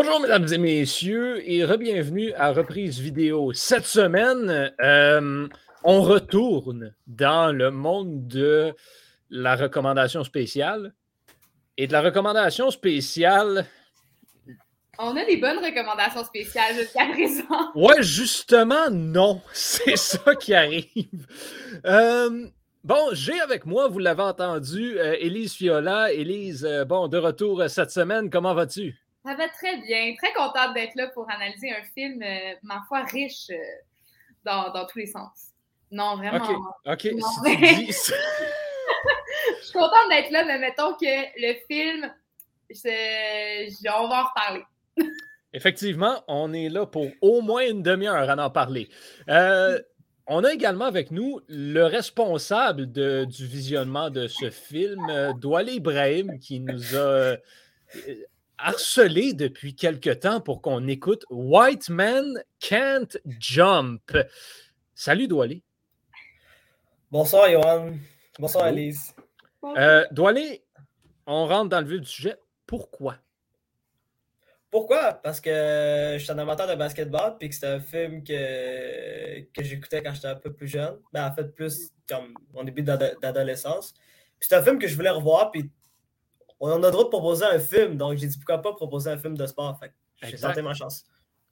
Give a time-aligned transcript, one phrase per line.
[0.00, 3.52] Bonjour, mesdames et messieurs, et re-bienvenue à Reprise Vidéo.
[3.52, 5.48] Cette semaine, euh,
[5.82, 8.72] on retourne dans le monde de
[9.28, 10.94] la recommandation spéciale.
[11.76, 13.66] Et de la recommandation spéciale.
[15.00, 17.42] On a des bonnes recommandations spéciales jusqu'à présent.
[17.74, 19.42] Ouais, justement, non.
[19.52, 21.26] C'est ça qui arrive.
[21.84, 22.46] Euh,
[22.84, 26.12] bon, j'ai avec moi, vous l'avez entendu, euh, Élise Fiola.
[26.12, 28.96] Élise, bon, de retour cette semaine, comment vas-tu?
[29.24, 30.14] Ça va très bien.
[30.16, 33.56] Très contente d'être là pour analyser un film, euh, ma foi, riche euh,
[34.44, 35.52] dans, dans, tous les sens.
[35.90, 36.44] Non, vraiment.
[36.86, 37.02] OK.
[39.60, 42.12] Je suis contente d'être là, mais mettons que le film,
[43.92, 44.64] on va en reparler.
[45.52, 48.88] Effectivement, on est là pour au moins une demi-heure à en parler.
[49.28, 49.80] Euh,
[50.26, 55.00] on a également avec nous le responsable de, du visionnement de ce film,
[55.38, 57.36] Douale Ibrahim, qui nous a
[58.58, 64.16] harcelé depuis quelque temps pour qu'on écoute White Man Can't Jump.
[64.94, 65.62] Salut, Doualé.
[67.10, 67.92] Bonsoir, Johan.
[68.38, 69.14] Bonsoir, Alice.
[69.64, 70.64] Euh, Doualé,
[71.26, 72.36] on rentre dans le vif du sujet.
[72.66, 73.16] Pourquoi?
[74.70, 75.14] Pourquoi?
[75.14, 79.64] Parce que je suis un amateur de basketball puis que c'est un film que, que
[79.64, 80.98] j'écoutais quand j'étais un peu plus jeune.
[81.12, 83.94] Ben, en fait, plus comme mon début d'adolescence.
[84.40, 85.70] C'est un film que je voulais revoir puis
[86.60, 87.96] on a le droit de proposer un film.
[87.96, 89.78] Donc, j'ai dit pourquoi pas proposer un film de sport.
[90.22, 91.04] j'ai tenté ma chance.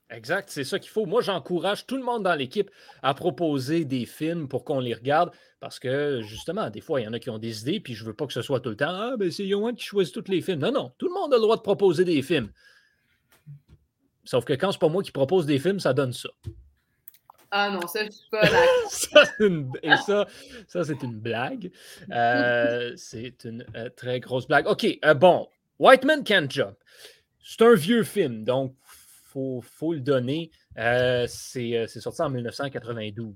[0.09, 1.05] Exact, c'est ça qu'il faut.
[1.05, 2.71] Moi, j'encourage tout le monde dans l'équipe
[3.03, 7.09] à proposer des films pour qu'on les regarde parce que, justement, des fois, il y
[7.09, 8.77] en a qui ont des idées, puis je veux pas que ce soit tout le
[8.77, 10.61] temps Ah, ben c'est Yohan qui choisit tous les films.
[10.61, 12.51] Non, non, tout le monde a le droit de proposer des films.
[14.25, 16.29] Sauf que quand c'est pas moi qui propose des films, ça donne ça.
[17.51, 18.47] Ah non, ça, je suis pas
[18.89, 19.23] ça,
[19.83, 20.27] Et ça,
[20.67, 21.71] ça c'est une blague.
[22.11, 24.67] Euh, c'est une euh, très grosse blague.
[24.67, 25.49] OK, euh, bon.
[25.79, 26.77] White Man Can't Jump.
[27.43, 28.75] C'est un vieux film, donc
[29.37, 30.51] il faut, le donner.
[30.77, 33.35] c'est sorti en 1992.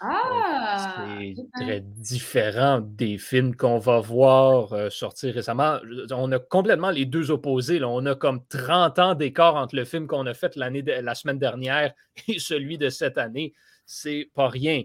[0.00, 1.06] Ah!
[1.34, 5.78] C'est très différent des films qu'on va voir sortir récemment.
[6.10, 7.78] On a complètement les deux opposés.
[7.78, 7.88] Là.
[7.88, 11.92] On a comme 30 ans d'écart entre le film qu'on a fait la semaine dernière
[12.28, 13.52] et celui de cette année.
[13.84, 14.84] C'est pas rien.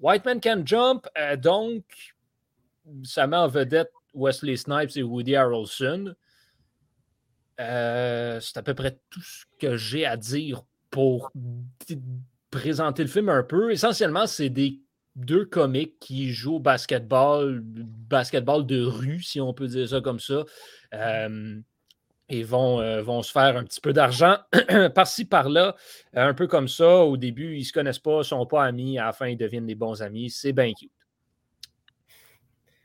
[0.00, 1.84] White Man Can Jump, euh, donc,
[3.04, 6.14] ça met en vedette Wesley Snipes et Woody Harrelson.
[7.60, 11.32] Euh, c'est à peu près tout ce que j'ai à dire pour
[12.50, 13.72] présenter le film un peu.
[13.72, 14.80] Essentiellement, c'est des
[15.14, 20.20] deux comiques qui jouent au basketball, basketball de rue, si on peut dire ça comme
[20.20, 20.44] ça.
[20.94, 21.60] Euh,
[22.28, 24.36] et vont, euh, vont se faire un petit peu d'argent
[24.94, 25.76] par-ci, par-là,
[26.12, 27.04] un peu comme ça.
[27.04, 29.36] Au début, ils ne se connaissent pas, ne sont pas amis, à la fin, ils
[29.36, 30.30] deviennent des bons amis.
[30.30, 30.90] C'est bien cute.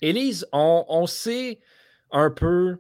[0.02, 1.60] Élise, on, sait
[2.12, 2.78] un peu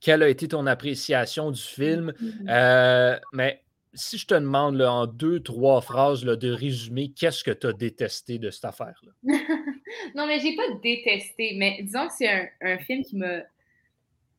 [0.00, 2.48] quelle a été ton appréciation du film, mm-hmm.
[2.48, 3.62] euh, mais
[3.94, 8.38] si je te demande en deux, trois phrases de résumer, qu'est-ce que tu as détesté
[8.38, 9.12] de cette affaire-là?
[10.14, 13.42] non, mais j'ai pas détesté, mais disons que c'est un, un film qui m'a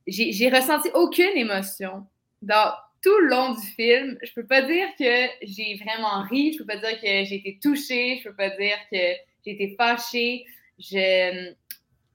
[0.09, 2.06] j'ai ressenti aucune émotion
[2.41, 4.18] dans tout le long du film.
[4.24, 7.59] Je peux pas dire que j'ai vraiment ri, je peux pas dire que j'ai été
[7.62, 8.97] touchée, je peux pas dire que
[9.46, 10.46] j'ai été fâchée.
[10.78, 11.53] Je.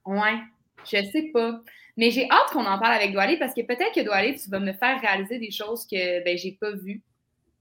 [0.07, 0.39] Ouais,
[0.85, 1.61] je sais pas.
[1.97, 4.59] Mais j'ai hâte qu'on en parle avec Doualé parce que peut-être que Doualé, tu vas
[4.59, 7.03] me faire réaliser des choses que ben, j'ai pas vues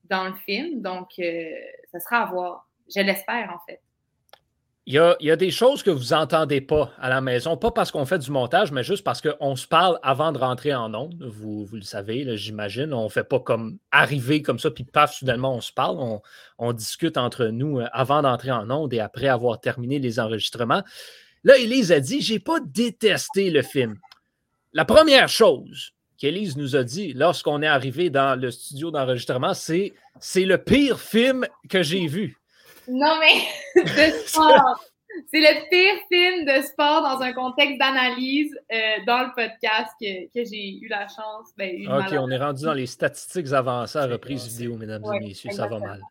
[0.06, 0.82] dans le film.
[0.82, 1.52] Donc, euh,
[1.92, 2.68] ça sera à voir.
[2.94, 3.82] Je l'espère, en fait.
[4.86, 8.06] Il y, a, des choses que vous n'entendez pas à la maison, pas parce qu'on
[8.06, 11.24] fait du montage, mais juste parce qu'on se parle avant de rentrer en ondes.
[11.24, 12.94] Vous, vous le savez, j'imagine.
[12.94, 16.20] On ne fait pas comme arriver comme ça, puis paf, soudainement, on se parle.
[16.58, 20.84] On, discute entre nous euh, avant d'entrer en ondes et après avoir terminé les enregistrements.
[21.46, 23.98] Là, Elise a dit J'ai pas détesté le film.
[24.74, 29.94] La première chose qu'Élise nous a dit lorsqu'on est arrivé dans le studio d'enregistrement, c'est
[30.20, 32.38] c'est le pire film que j'ai vu.
[32.88, 34.84] Non, mais de sport.
[35.32, 40.26] C'est le pire film de sport dans un contexte d'analyse euh, dans le podcast que,
[40.34, 41.52] que j'ai eu la chance.
[41.56, 45.52] Ben, OK, on est rendu dans les statistiques avancées à reprise vidéo, mesdames et messieurs.
[45.52, 46.02] Ça va mal.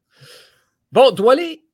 [0.93, 1.65] Bon, Doualé,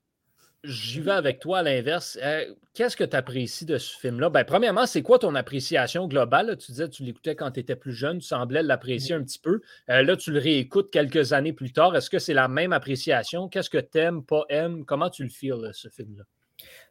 [0.65, 2.19] j'y vais avec toi à l'inverse.
[2.23, 4.31] Euh, qu'est-ce que tu apprécies de ce film-là?
[4.31, 6.57] Ben, premièrement, c'est quoi ton appréciation globale?
[6.59, 9.39] Tu disais que tu l'écoutais quand tu étais plus jeune, tu semblais l'apprécier un petit
[9.39, 9.61] peu.
[9.91, 11.95] Euh, là, tu le réécoutes quelques années plus tard.
[11.97, 13.49] Est-ce que c'est la même appréciation?
[13.49, 14.85] Qu'est-ce que tu aimes, pas aimes?
[14.85, 16.25] Comment tu le feels, ce film-là?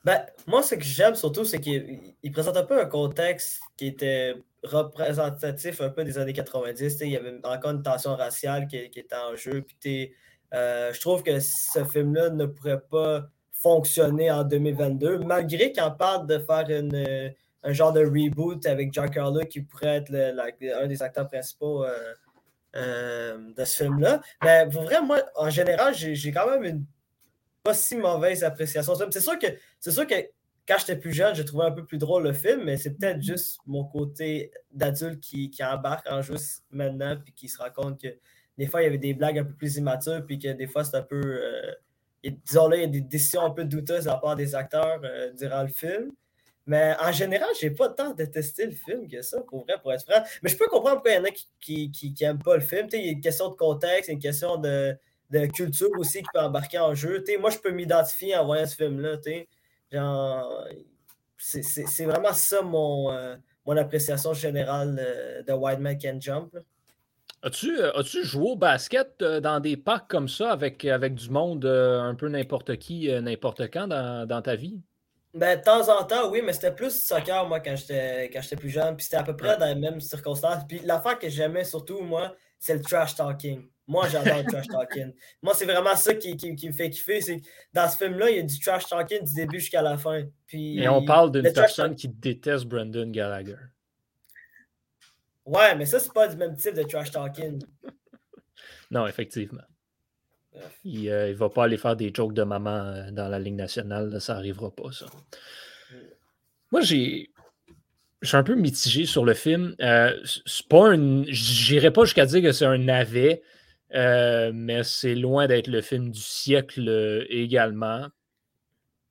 [0.04, 4.36] Ben, moi, ce que j'aime surtout, c'est qu'il présente un peu un contexte qui était
[4.64, 7.00] représentatif un peu des années 90.
[7.02, 9.66] Il y avait encore une tension raciale qui, était en jeu.
[9.82, 10.14] Puis,
[10.54, 13.30] euh, je trouve que ce film-là ne pourrait pas
[13.68, 17.34] fonctionner en 2022, malgré qu'on parle de faire une,
[17.64, 20.14] un genre de reboot avec Jack Harlow qui pourrait être
[20.82, 21.86] un des acteurs principaux
[22.76, 24.22] euh, de ce film-là.
[24.42, 26.86] Mais pour vrai, moi, en général, j'ai quand même une
[27.62, 28.94] pas si mauvaise appréciation.
[29.12, 29.48] C'est sûr que
[29.80, 30.16] c'est sûr que
[30.66, 33.22] quand j'étais plus jeune, j'ai trouvé un peu plus drôle le film, mais c'est peut-être
[33.22, 38.02] juste mon côté d'adulte qui, qui, embarque en juste maintenant, puis qui se rend compte
[38.02, 38.08] que
[38.58, 40.84] des fois, il y avait des blagues un peu plus immatures, puis que des fois,
[40.86, 41.22] c'est un peu.
[41.22, 41.72] Euh,
[42.32, 45.00] disons là, il y a des décisions un peu douteuses de la part des acteurs
[45.04, 46.12] euh, durant le film.
[46.66, 50.04] Mais en général, j'ai pas tant détesté le film que ça, pour vrai, pour être
[50.04, 50.22] franc.
[50.44, 52.88] Mais je peux comprendre pourquoi il y en a qui, qui, qui, pas le film.
[52.92, 54.98] il y a une question de contexte, une question de,
[55.30, 57.24] de culture aussi qui peut embarquer en jeu.
[57.40, 59.18] moi, je peux m'identifier en voyant ce film-là.
[61.38, 66.58] C'est vraiment ça mon, euh, mon appréciation générale de White Man Can Jump.
[67.44, 71.66] As-tu euh, as joué au basket dans des parcs comme ça avec, avec du monde
[71.66, 74.82] un peu n'importe qui, n'importe quand dans, ta vie?
[75.34, 78.96] Ben, de temps en temps, oui, mais c'était plus soccer, moi, quand j'étais plus jeune.
[78.96, 80.64] Puis c'était à peu près dans les mêmes circonstances.
[80.68, 83.68] Puis l'affaire que j'aimais surtout, moi, c'est le trash talking.
[83.88, 85.14] Moi, j'adore le trash talking.
[85.42, 87.22] Moi, c'est vraiment ça qui, qui, me fait kiffer.
[87.22, 87.42] C'est
[87.74, 90.24] dans ce film-là, il y a du trash talking du début jusqu'à la fin.
[90.46, 93.58] Puis, Et on parle d'une personne qui déteste Brendan Gallagher.
[95.48, 97.62] Ouais, mais ça, c'est pas du même type de trash talking.
[98.92, 99.64] non, effectivement.
[100.84, 103.56] Il, euh, il, va pas aller faire des jokes de maman euh, dans la Ligue
[103.56, 104.20] nationale.
[104.20, 105.06] ça arrivera pas, ça.
[106.72, 107.32] Moi, j'ai.
[108.22, 109.76] Je suis un peu mitigé sur le film.
[109.82, 111.24] Euh, c'est pas un.
[111.28, 113.44] J'irai pas jusqu'à dire que c'est un navet.
[113.94, 118.08] Euh, mais c'est loin d'être le film du siècle euh, également.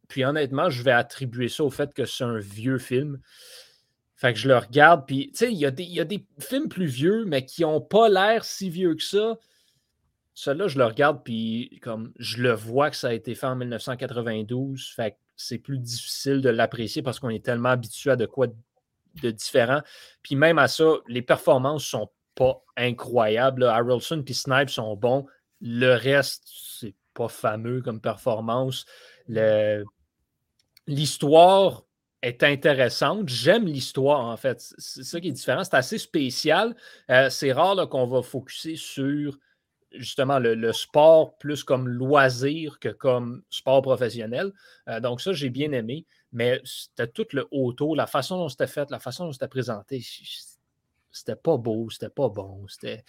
[0.09, 3.21] Puis honnêtement, je vais attribuer ça au fait que c'est un vieux film.
[4.17, 5.71] Fait que je le regarde, puis tu sais, il y, a
[6.05, 9.39] des films plus vieux, mais qui n'ont pas l'air si vieux que ça.
[10.33, 13.57] Celui-là, je le regarde, puis comme je le vois que ça a été fait en
[13.57, 18.25] 1992, fait que c'est plus difficile de l'apprécier parce qu'on est tellement habitué à de
[18.25, 18.47] quoi
[19.23, 19.83] de différent.
[20.23, 23.65] Puis même à ça, les performances sont pas incroyable.
[23.65, 25.27] Harrelson et Snipe sont bons.
[25.61, 28.87] Le reste, c'est pas fameux comme performance.
[30.87, 31.86] L'histoire
[32.27, 33.29] est intéressante.
[33.29, 34.75] J'aime l'histoire, en fait.
[34.79, 35.65] C'est ça qui est différent.
[35.65, 36.75] C'est assez spécial.
[37.11, 39.39] Euh, c'est rare qu'on va focuser sur
[39.93, 44.53] justement le, sport plus comme loisir que comme sport professionnel.
[44.89, 46.07] Euh, donc ça, j'ai bien aimé.
[46.33, 50.03] Mais c'était tout le autour, la façon dont c'était fait, la façon dont c'était présenté
[51.17, 53.03] c'était pas beau, c'était pas bon, c'était,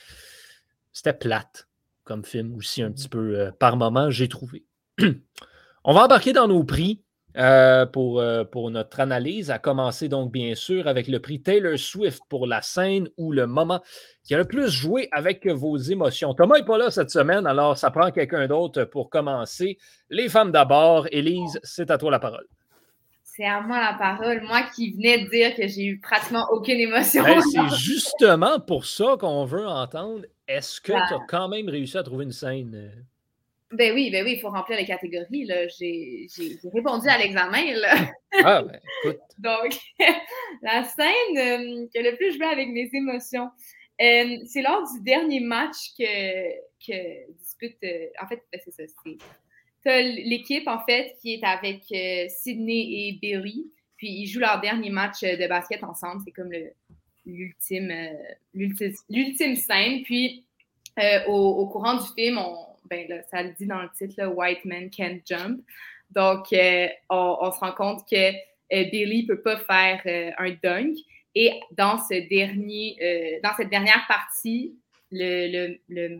[0.93, 1.67] c'était plate
[2.05, 4.63] comme film aussi un petit mmh peu euh, par moment, j'ai trouvé.
[5.83, 7.03] On va embarquer dans nos prix.
[7.37, 11.77] Euh, pour, euh, pour notre analyse, à commencer donc bien sûr avec le prix Taylor
[11.77, 13.79] Swift pour la scène ou le moment
[14.23, 16.33] qui a le plus joué avec vos émotions.
[16.33, 19.77] Thomas n'est pas là cette semaine, alors ça prend quelqu'un d'autre pour commencer.
[20.09, 21.07] Les femmes d'abord.
[21.11, 22.47] Élise, c'est à toi la parole
[23.37, 24.41] c'est à moi la parole.
[24.41, 27.23] Moi qui venais de dire que j'ai eu pratiquement aucune émotion.
[27.23, 30.23] Ben, c'est justement pour ça qu'on veut entendre.
[30.47, 32.91] Est-ce que tu as quand même réussi à trouver une scène?
[33.71, 33.75] Euh?
[33.75, 35.47] Ben oui, ben oui, il faut remplir les catégories.
[35.79, 36.27] J'ai
[36.73, 37.63] répondu à l'examen.
[38.43, 39.19] Ah, ben écoute.
[39.39, 39.79] Donc,
[40.61, 43.49] la scène euh, qui a le plus joué avec mes émotions,
[44.01, 46.03] euh, c'est lors du dernier match que,
[46.85, 47.77] que dispute.
[48.21, 49.17] en fait, ben, c'est ça, c'est
[49.87, 53.71] l'équipe, en fait, qui est avec euh, Sydney et Billy.
[53.95, 56.21] Puis ils jouent leur dernier match euh, de basket ensemble.
[56.25, 56.51] C'est comme
[57.25, 60.03] l'ultime euh, l'ultime scène.
[60.03, 60.45] Puis
[61.27, 62.55] au, courant du film, on,
[62.89, 65.61] ben, ça le dit dans le titre, White Men Can't Jump.
[66.09, 66.47] Donc,
[67.09, 68.31] on, se rend compte que
[68.89, 70.95] Billy ne peut pas faire un dunk.
[71.35, 74.75] Et dans, ce dernier, dans cette dernière partie,
[75.11, 76.19] le,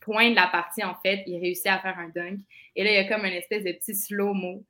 [0.00, 2.38] point de la partie, en fait, il réussit à faire un dunk.
[2.76, 4.64] Et là, il y a comme une espèce de petit slow-mo,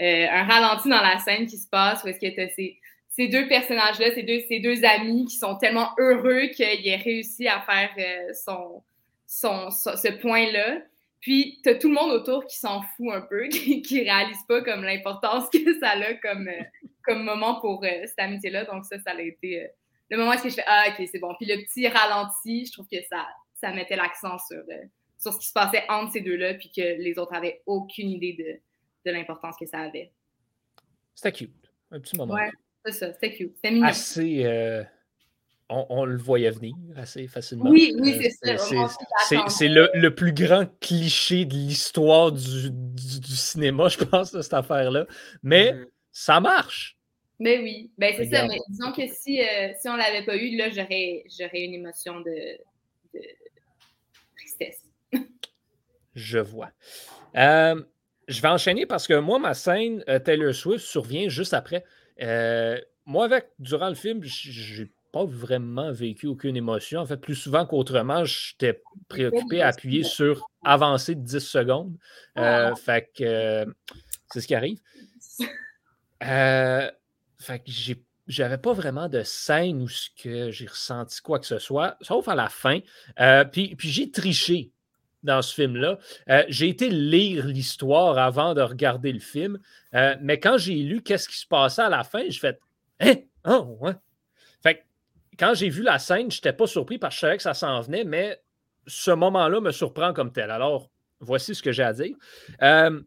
[0.00, 2.78] euh, un ralenti dans la scène qui se passe où que tu ces,
[3.08, 7.46] ces deux personnages-là, ces deux, ces deux amis qui sont tellement heureux qu'il ait réussi
[7.46, 8.82] à faire euh, son,
[9.30, 10.82] son, ce point-là.
[11.20, 14.42] Puis, tu as tout le monde autour qui s'en fout un peu, qui, qui réalise
[14.48, 16.62] pas comme l'importance que ça a comme, euh,
[17.04, 18.64] comme moment pour cette amitié-là.
[18.64, 19.68] Donc, ça, ça a été
[20.08, 21.34] le moment où je fais Ah, ok, c'est bon.
[21.38, 24.62] Puis, le petit ralenti, je trouve que ça, ça mettait l'accent sur
[25.16, 28.32] sur ce qui se passait entre ces deux-là, puis que les autres avaient aucune idée
[28.32, 30.10] de, de l'importance que ça avait.
[31.14, 31.70] C'était cute.
[31.90, 32.32] Un petit moment.
[32.32, 32.50] Ouais,
[32.86, 33.54] c'est ça, c'était cute.
[33.56, 33.86] C'était mignon.
[33.86, 34.86] Assez.
[35.72, 37.70] On, le voyait venir assez facilement.
[37.70, 39.44] Oui, oui, euh, c'est ça.
[39.48, 44.54] C'est le, le, plus grand cliché de l'histoire du, du, cinéma, je pense, de cette
[44.54, 45.06] affaire-là.
[45.44, 45.86] Mais mm-hmm.
[46.10, 46.98] ça marche.
[47.40, 48.46] Mais oui, ben, c'est ça.
[48.46, 51.24] Mais disons que si, euh, si on ne l'avait pas eu, là, j'aurais
[51.64, 52.58] une émotion de,
[53.14, 53.20] de
[54.36, 54.82] tristesse.
[56.14, 56.70] Je vois.
[57.36, 57.82] Euh,
[58.28, 61.82] je vais enchaîner parce que moi, ma scène euh, Taylor Swift survient juste après.
[63.06, 67.00] Moi, avec, durant le film, j'ai pas vraiment vécu aucune émotion.
[67.00, 71.96] En fait, plus souvent qu'autrement, j'étais préoccupé à appuyer sur avancer de 10 secondes.
[72.38, 73.64] Euh, fait que euh,
[74.32, 74.78] c'est ce qui arrive.
[76.22, 76.90] Euh,
[77.38, 79.88] fait que j'ai j'avais pas vraiment de scène où
[80.22, 82.78] que j'ai ressenti quoi que ce soit, sauf à la fin.
[83.50, 84.70] puis, puis j'ai triché
[85.24, 85.98] dans ce film-là.
[86.48, 89.58] j'ai été lire l'histoire avant de regarder le film,
[90.20, 92.60] mais quand j'ai lu qu'est-ce qui se passait à la fin, j'ai fait
[93.00, 93.16] Hein?
[93.44, 93.94] Oh, ouais.
[95.40, 97.54] Quand j'ai vu la scène, je n'étais pas surpris parce que je savais que ça
[97.54, 98.38] s'en venait, mais
[98.86, 100.50] ce moment-là me surprend comme tel.
[100.50, 102.14] Alors, voici ce que j'ai à dire.
[102.60, 103.00] Euh,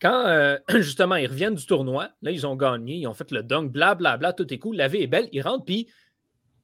[0.00, 3.44] quand euh, justement ils reviennent du tournoi, là, ils ont gagné, ils ont fait le
[3.44, 5.88] dunk, blablabla, bla, bla, tout est cool, la vie est belle, ils rentrent, puis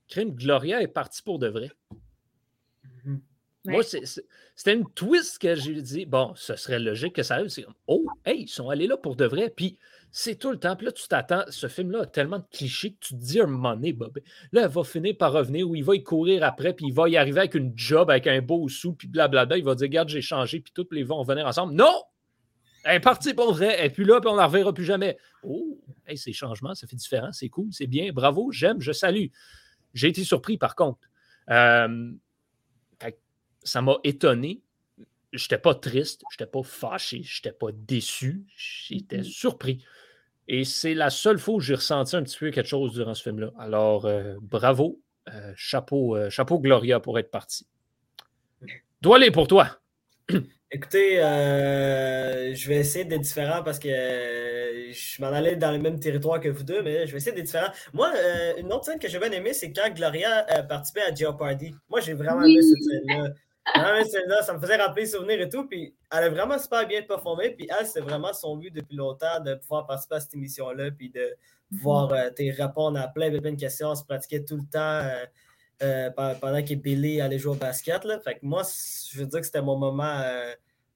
[0.08, 1.70] Crime Gloria est parti pour de vrai.
[2.84, 3.20] Mm-hmm.
[3.66, 7.48] Moi, c'était une twist que j'ai dit, bon, ce serait logique que ça arrive.
[7.48, 9.48] C'est comme, oh, hey, ils sont allés là pour de vrai.
[9.48, 9.78] Puis
[10.18, 10.74] c'est tout le temps.
[10.76, 11.44] Puis là, tu t'attends.
[11.50, 14.18] Ce film-là a tellement de clichés que tu te dis un moment donné, Bob,
[14.50, 17.10] là, elle va finir par revenir ou il va y courir après, puis il va
[17.10, 19.58] y arriver avec une job, avec un beau sou, puis blablabla.
[19.58, 21.74] Il va dire, regarde, j'ai changé, puis tous les vont venir ensemble.
[21.74, 22.02] Non!
[22.84, 23.84] Elle est partie pour vrai.
[23.84, 25.18] Et puis là, puis on ne la reverra plus jamais.
[25.42, 27.32] Oh, hey, ces changements, ça fait différent.
[27.32, 28.10] C'est cool, c'est bien.
[28.10, 29.26] Bravo, j'aime, je salue.
[29.92, 31.10] J'ai été surpris, par contre.
[31.50, 32.12] Euh,
[33.62, 34.62] ça m'a étonné.
[35.34, 39.24] Je n'étais pas triste, je n'étais pas fâché, je n'étais pas déçu, j'étais mm-hmm.
[39.24, 39.84] surpris.
[40.48, 43.22] Et c'est la seule fois où j'ai ressenti un petit peu quelque chose durant ce
[43.22, 43.50] film-là.
[43.58, 47.66] Alors, euh, bravo, euh, chapeau, euh, chapeau Gloria pour être parti.
[49.00, 49.80] Dois pour toi.
[50.70, 56.40] Écoutez, je vais essayer d'être différent parce que je m'en allais dans le même territoire
[56.40, 57.70] que vous deux, mais je vais essayer d'être différent.
[57.92, 58.12] Moi,
[58.58, 61.72] une autre scène que j'ai bien aimée, c'est quand Gloria participait à Jeopardy.
[61.88, 63.30] Moi, j'ai vraiment aimé cette scène-là.
[63.74, 64.04] Non, mais
[64.42, 65.66] ça me faisait rappeler les souvenirs et tout.
[65.66, 67.50] Puis elle a vraiment super bien performé.
[67.50, 70.90] Puis elle, c'est vraiment son but depuis longtemps de pouvoir participer à cette émission-là.
[70.92, 71.36] Puis de
[71.70, 73.88] pouvoir euh, répondre à plein, plein de questions.
[73.88, 75.26] On se pratiquait tout le temps euh,
[75.82, 78.04] euh, pendant que Billy allait jouer au basket.
[78.04, 78.20] Là.
[78.20, 78.62] Fait que moi,
[79.10, 80.22] je veux dire que c'était mon moment,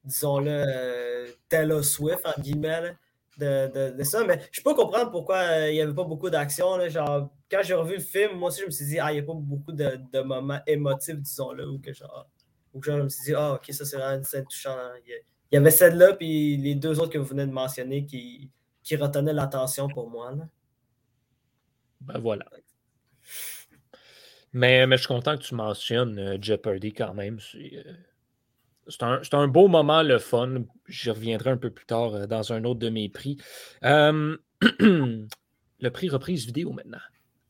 [0.05, 2.95] disons-le, Taylor Swift, en guillemets.
[3.37, 4.23] de, de, ça.
[4.23, 6.79] Mais je peux comprendre pourquoi il n'y avait pas beaucoup d'action.
[6.89, 9.19] Genre, quand j'ai revu le film, moi aussi, je me suis dit, ah, il n'y
[9.19, 12.27] a pas beaucoup de, de moments émotifs, disons-le, ou que genre
[12.73, 14.77] ou genre, je me suis dit, ah, ok, ça c'est vraiment une scène touchante.
[15.51, 18.49] Il y avait celle-là, puis les deux autres que vous venez de mentionner qui,
[18.91, 20.33] retenaient l'attention pour moi.
[22.01, 22.45] Ben voilà.
[24.53, 27.39] Mais, je suis content que tu mentionnes euh, Jeopardy quand même.
[27.39, 30.63] C'est euh, un, un, beau moment, le fun.
[30.87, 33.37] J'y reviendrai un peu plus tard euh, dans un autre de mes prix.
[33.81, 35.27] le
[35.89, 36.99] prix reprise vidéo maintenant.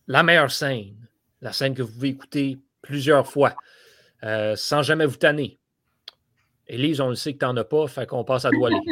[0.07, 1.09] La meilleure scène.
[1.41, 3.55] La scène que vous pouvez écouter plusieurs fois.
[4.23, 5.59] Euh, sans jamais vous tanner.
[6.67, 8.77] Élise, on le sait que tu n'en as pas, fait qu'on passe à Doualé.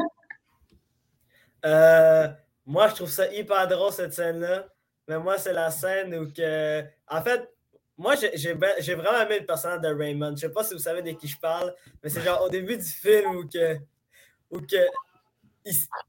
[1.65, 2.25] Euh,
[2.65, 4.65] moi, je trouve ça hyper drôle, cette scène-là.
[5.09, 6.81] Mais moi, c'est la scène où que.
[7.05, 7.53] En fait,
[7.97, 10.37] moi, j'ai vraiment aimé le personnage de Raymond.
[10.37, 12.77] Je sais pas si vous savez de qui je parle, mais c'est genre au début
[12.77, 13.75] du film où que.
[14.51, 14.77] Où que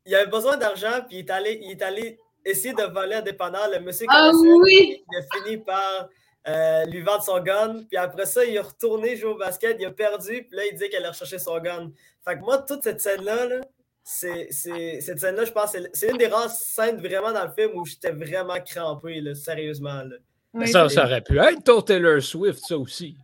[0.07, 3.23] il, avait besoin d'argent, puis il est, allé, il est allé essayer de voler un
[3.23, 3.69] dépanneur.
[3.73, 5.05] Le monsieur ah, oui.
[5.11, 6.09] il a fini par
[6.49, 7.83] euh, lui vendre son gun.
[7.89, 10.77] Puis après ça, il est retourné jouer au basket, il a perdu, puis là, il
[10.77, 11.91] dit qu'elle a recherché son gun.
[12.25, 13.61] Fait que moi, toute cette scène-là,
[14.03, 17.85] c'est, cette scène-là, je pense, c'est une des rares scènes vraiment dans le film où
[17.85, 20.03] j'étais vraiment crampé, là, sérieusement.
[20.03, 20.67] Là.
[20.67, 23.17] ça, ça aurait pu être ton Taylor Swift, ça aussi.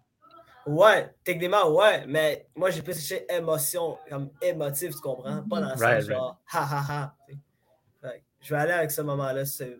[0.66, 5.42] Ouais, techniquement, ouais, mais moi, j'ai plus cherché émotion, comme émotif, tu comprends?
[5.48, 7.14] Pas dans le sens genre, ha ha ha.
[8.40, 9.44] je vais aller avec ce moment-là.
[9.44, 9.78] C'est,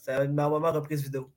[0.00, 1.28] c'est ma moment reprise vidéo.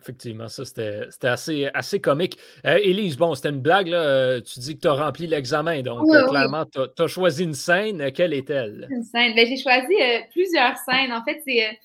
[0.00, 2.38] Effectivement, ça, c'était assez, assez comique.
[2.64, 4.00] Euh, Élise, bon, c'était une blague, là.
[4.00, 7.54] Euh, tu dis que tu as rempli l'examen, donc euh, clairement, tu as, choisi une
[7.54, 8.12] scène.
[8.12, 8.86] Quelle est-elle?
[8.90, 9.34] Une scène.
[9.34, 9.94] Ben, J'ai choisi
[10.30, 11.12] plusieurs scènes.
[11.12, 11.78] En fait, c'est.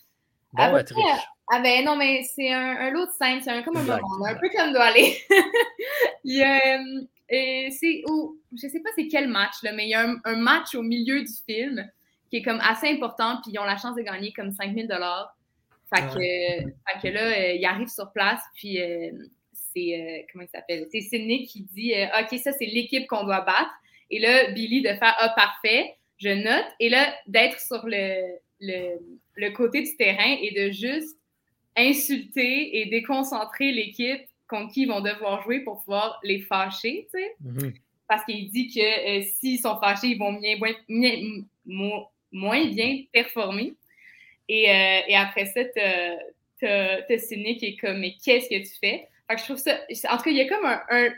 [0.53, 0.85] Bon, ben,
[1.51, 3.41] ah ben non, mais c'est un, un lot de scènes.
[3.41, 5.17] C'est un, comme un moment, un peu comme doit aller.
[6.23, 6.77] il y a,
[7.71, 8.03] c'est,
[8.53, 11.21] je sais pas c'est quel match, là, mais il y a un, match au milieu
[11.21, 11.85] du film
[12.29, 15.35] qui est comme assez important, puis ils ont la chance de gagner comme 5000 dollars.
[15.93, 19.11] Fait, que, là, euh, il arrive sur place, puis euh,
[19.53, 20.87] c'est, euh, comment il s'appelle?
[20.91, 23.71] C'est Sidney qui dit, OK, ça, c'est l'équipe qu'on doit battre.
[24.09, 26.65] Et là, Billy de faire, ah, parfait, je note.
[26.79, 31.17] Et là, d'être sur le, le, côté du terrain et de juste
[31.75, 37.19] insulter et déconcentrer l'équipe contre qui ils vont devoir jouer pour pouvoir les fâcher, tu
[37.19, 37.35] sais.
[37.43, 37.73] Mm-hmm.
[38.07, 40.39] Parce qu'il dit que s'ils sont fâchés, ils vont
[42.31, 43.73] moins bien performer.
[44.49, 45.61] Et, euh, et après ça,
[46.59, 49.07] t'as Sidney qui est comme, mais qu'est-ce que tu fais?
[49.27, 49.79] Fait que je trouve ça,
[50.11, 51.09] en tout cas, il y a comme un,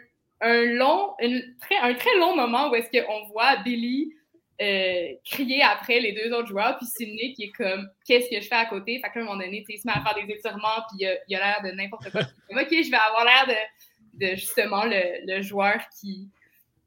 [0.42, 1.14] un, long,
[1.62, 4.14] très, un très long moment où est-ce qu'on voit Billy
[4.62, 8.48] euh, crier après les deux autres joueurs, puis Sidney qui est comme qu'est-ce que je
[8.48, 9.00] fais à côté?
[9.00, 11.40] Fait qu'à un moment donné, il se met à faire des étirements, puis il a
[11.40, 12.22] l'air de n'importe quoi.
[12.22, 16.30] ok, je vais avoir l'air de, de, justement le, le, joueur qui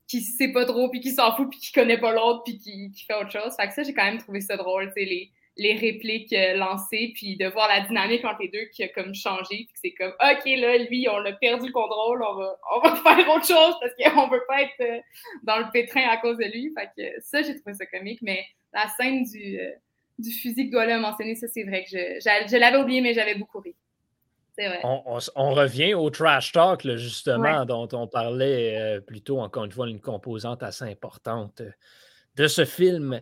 [0.06, 2.90] qui sait pas trop, puis qui s'en fout, puis qui connaît pas l'autre, puis qui,
[2.90, 3.54] qui, fait autre chose.
[3.60, 6.54] Fait que ça, j'ai quand même trouvé ça drôle, tu sais, les, les répliques euh,
[6.54, 9.90] lancées, puis de voir la dynamique entre les deux qui a comme changé, puis c'est
[9.90, 13.46] comme, OK, là, lui, on a perdu le contrôle, on va, on va faire autre
[13.46, 15.00] chose parce qu'on veut pas être euh,
[15.42, 16.72] dans le pétrin à cause de lui.
[16.78, 19.72] Fait que ça, j'ai trouvé ça comique, mais la scène du, euh,
[20.18, 23.12] du fusil que Douala a mentionné, ça, c'est vrai que je, je, l'avais oublié, mais
[23.12, 23.74] j'avais beaucoup ri.
[24.56, 24.80] Vrai.
[24.82, 29.70] On, on, revient au trash talk, là, justement, dont on parlait plus tôt, encore une
[29.70, 31.62] fois, une composante assez importante
[32.34, 33.20] de ce film.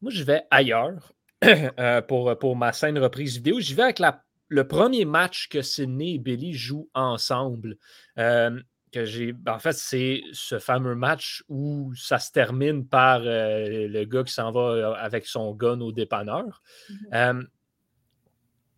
[0.00, 1.12] Moi, je vais ailleurs.
[1.78, 3.60] Euh, pour, pour ma scène reprise vidéo.
[3.60, 7.76] J'y vais avec la, le premier match que Sidney et Billy jouent ensemble.
[8.18, 8.60] Euh,
[8.92, 14.04] que j'ai, en fait, c'est ce fameux match où ça se termine par euh, le
[14.04, 16.60] gars qui s'en va avec son gun au dépanneur.
[16.90, 17.46] Mm-hmm.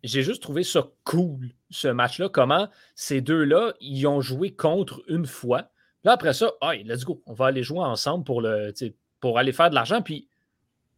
[0.03, 2.29] j'ai juste trouvé ça cool, ce match-là.
[2.29, 5.71] Comment ces deux-là, ils ont joué contre une fois.
[6.03, 8.71] Là, après ça, hey, let's go, on va aller jouer ensemble pour, le,
[9.19, 10.01] pour aller faire de l'argent.
[10.03, 10.29] Puis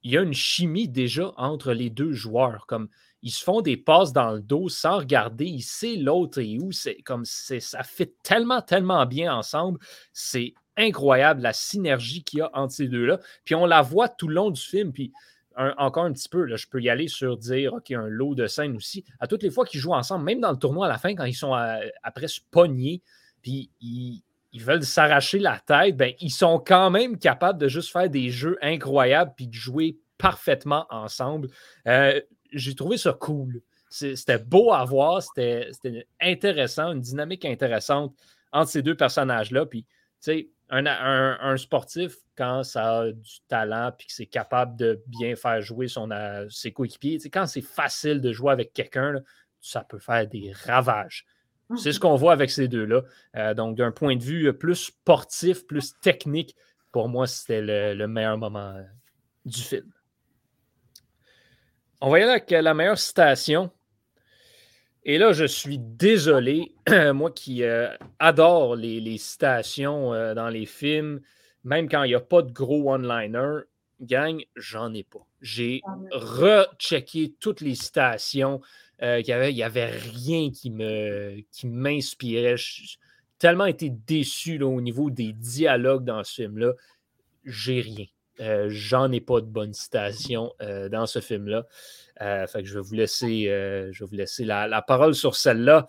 [0.06, 2.68] il y a une chimie déjà entre les deux joueurs.
[2.68, 2.90] Comme
[3.24, 6.72] ils se font des passes dans le dos sans regarder, il sait l'autre et où.
[6.72, 9.80] C'est comme ça fait tellement, tellement bien ensemble.
[10.14, 13.20] C'est incroyable la synergie qu'il y a entre ces deux-là.
[13.46, 14.94] Puis on la voit tout le long du film.
[14.94, 15.12] Puis
[15.58, 18.76] encore un petit peu, je peux y aller sur dire, OK, un lot de scènes
[18.76, 19.04] aussi.
[19.20, 21.26] À toutes les fois qu'ils jouent ensemble, même dans le tournoi à la fin, quand
[21.26, 21.54] ils sont
[22.04, 23.02] après se pogner,
[23.42, 24.22] puis ils,
[24.56, 28.30] ils veulent s'arracher la tête, ben, ils sont quand même capables de juste faire des
[28.30, 31.50] jeux incroyables puis de jouer parfaitement ensemble.
[31.88, 32.22] Euh,
[32.54, 33.62] j'ai trouvé ça cool.
[33.90, 35.70] C'était beau à voir, c'était
[36.22, 38.16] intéressant, une dynamique intéressante
[38.54, 39.66] entre ces deux personnages-là.
[39.66, 39.90] Puis, tu
[40.22, 45.62] sais, un, sportif, quand ça a du talent puis que c'est capable de bien faire
[45.62, 49.16] jouer son, euh, ses coéquipiers, quand c'est facile de jouer avec quelqu'un,
[49.60, 51.26] ça peut faire des ravages.
[51.78, 53.02] C'est ce qu'on voit avec ces deux-là.
[53.36, 56.56] Euh, donc, d'un point de vue plus sportif, plus technique,
[56.92, 58.84] pour moi, c'était le, meilleur moment euh,
[59.46, 59.92] du film.
[62.02, 63.72] On va y aller avec la meilleure citation.
[65.04, 66.76] Et là, je suis désolé,
[67.14, 71.22] moi qui euh, adore les, citations dans les films,
[71.64, 73.62] même quand il n'y a pas de gros one-liner,
[74.02, 75.26] gang, j'en ai pas.
[75.42, 78.62] J'ai rechecké toutes les citations
[79.02, 80.72] euh, il n'y avait, rien qui
[81.52, 82.58] qui m'inspirait.
[82.58, 82.98] J'ai
[83.40, 86.74] tellement été déçu là, au niveau des dialogues dans ce film-là.
[87.44, 88.06] J'ai rien.
[88.42, 91.66] Euh, j'en ai pas de bonne citation euh, dans ce film-là.
[92.20, 95.88] que je vais vous laisser, je vais vous laisser la, parole sur celle-là.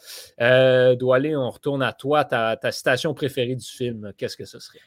[0.96, 2.24] Doualé, on retourne à toi.
[2.24, 4.80] Ta, ta citation préférée du film, qu'est-ce que ce serait?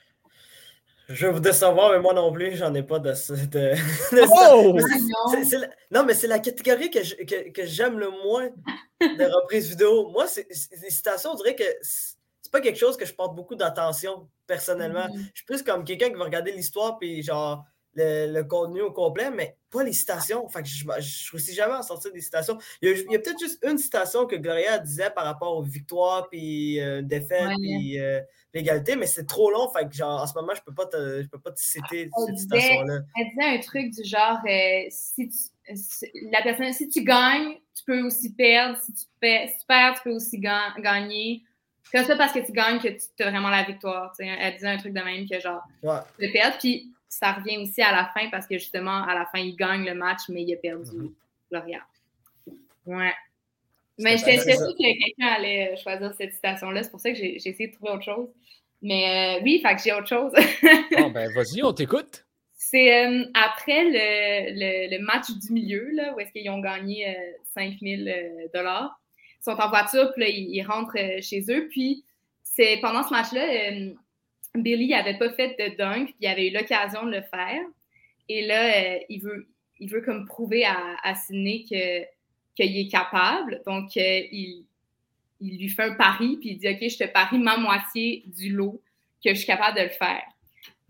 [1.09, 3.09] Je vais vous décevoir, mais moi non plus, j'en ai pas de.
[3.09, 3.73] de,
[4.31, 4.77] oh!
[5.89, 8.49] non, mais c'est la catégorie que, que, j'aime le moins
[9.01, 10.09] de reprise vidéo.
[10.11, 13.55] Moi, c'est, les citations, on dirait que c'est pas quelque chose que je porte beaucoup
[13.55, 15.07] d'attention personnellement.
[15.07, 15.29] Mm-hmm.
[15.33, 17.65] Je suis plus comme quelqu'un qui va regarder l'histoire puis genre
[17.95, 20.47] le, contenu au complet, mais pas les citations.
[20.47, 22.57] Fait que je ne réussis jamais à sortir des citations.
[22.81, 26.79] Il y a, peut-être juste une citation que Gloria disait par rapport aux victoires, puis
[26.79, 28.19] euh, défaites, puis euh,
[28.53, 29.69] l'égalité, mais c'est trop long.
[29.71, 32.09] Fait que genre, en ce moment, je ne peux, pas te, peux pas te citer
[32.27, 32.99] cette citation-là.
[33.15, 37.83] Elle disait un truc du genre euh, si, tu, la personne, si tu gagnes, tu
[37.85, 38.77] peux aussi perdre.
[38.81, 41.43] Si tu, perds, tu peux aussi gagner.
[41.91, 44.13] C'est pas parce que tu gagnes que tu as vraiment la victoire.
[44.19, 46.57] Elle disait un truc de même que genre, tu peux perdre.
[46.59, 49.83] Puis ça revient aussi à la fin parce que justement, à la fin, il gagne
[49.83, 51.09] le match, mais il a perdu mm
[52.85, 53.13] Ouais.
[53.97, 56.83] Mais j'étais sûre que quelqu'un allait choisir cette citation-là.
[56.83, 58.29] C'est pour ça que j'ai essayé de trouver autre chose.
[58.81, 60.31] Mais euh, oui, fait que j'ai autre chose.
[60.97, 62.25] bon, ben vas-y, on t'écoute.
[62.53, 67.15] C'est euh, après le, le, match du milieu, là, où est-ce qu'ils ont gagné
[67.53, 69.01] 5000 euh, dollars.
[69.41, 71.67] Ils sont en voiture, puis là, ils, rentrent chez eux.
[71.69, 72.05] Puis
[72.43, 73.71] c'est pendant ce match-là,
[74.55, 77.61] Billy n'avait pas fait de dunk, puis il avait eu l'occasion de le faire.
[78.27, 79.47] Et là, euh, il, veut,
[79.79, 82.03] il veut comme prouver à, à Sidney que,
[82.55, 83.61] qu'il est capable.
[83.65, 84.65] Donc, euh, il,
[85.39, 88.49] il, lui fait un pari, puis il dit OK, je te parie ma moitié du
[88.49, 88.81] lot
[89.23, 90.23] que je suis capable de le faire.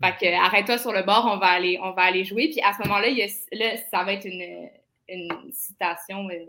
[0.02, 2.48] Fait que arrête-toi sur le bord, on va aller, on va aller jouer.
[2.48, 3.08] Puis à ce moment-là,
[3.52, 4.70] là, ça va être une,
[5.08, 6.46] une citation, euh,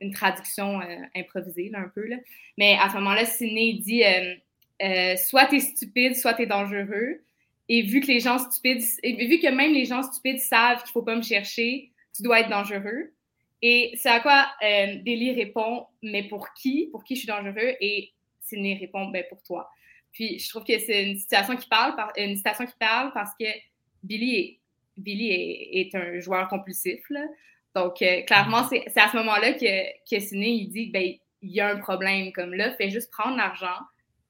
[0.00, 0.80] une traduction
[1.14, 2.06] improvisée, là, un peu.
[2.06, 2.16] Là.
[2.58, 4.02] Mais à ce moment-là, Sidney dit
[4.82, 7.22] euh, soit tu es stupide, soit tu es dangereux.
[7.68, 10.92] Et vu que les gens stupides, et vu que même les gens stupides savent qu'il
[10.92, 13.12] faut pas me chercher, tu dois être dangereux.
[13.62, 16.88] Et c'est à quoi euh, Billy répond, mais pour qui?
[16.90, 17.76] Pour qui je suis dangereux?
[17.80, 19.70] Et Sidney répond, ben pour toi.
[20.12, 23.46] Puis je trouve que c'est une situation qui parle, une citation qui parle parce que
[24.02, 24.58] Billy est
[24.96, 27.00] Billy est, un joueur compulsif.
[27.74, 31.60] Donc, euh, clairement, c'est à ce moment-là que, que Sidney, il dit ben, il y
[31.60, 32.32] a un problème.
[32.32, 33.78] Comme là, fais juste prendre l'argent,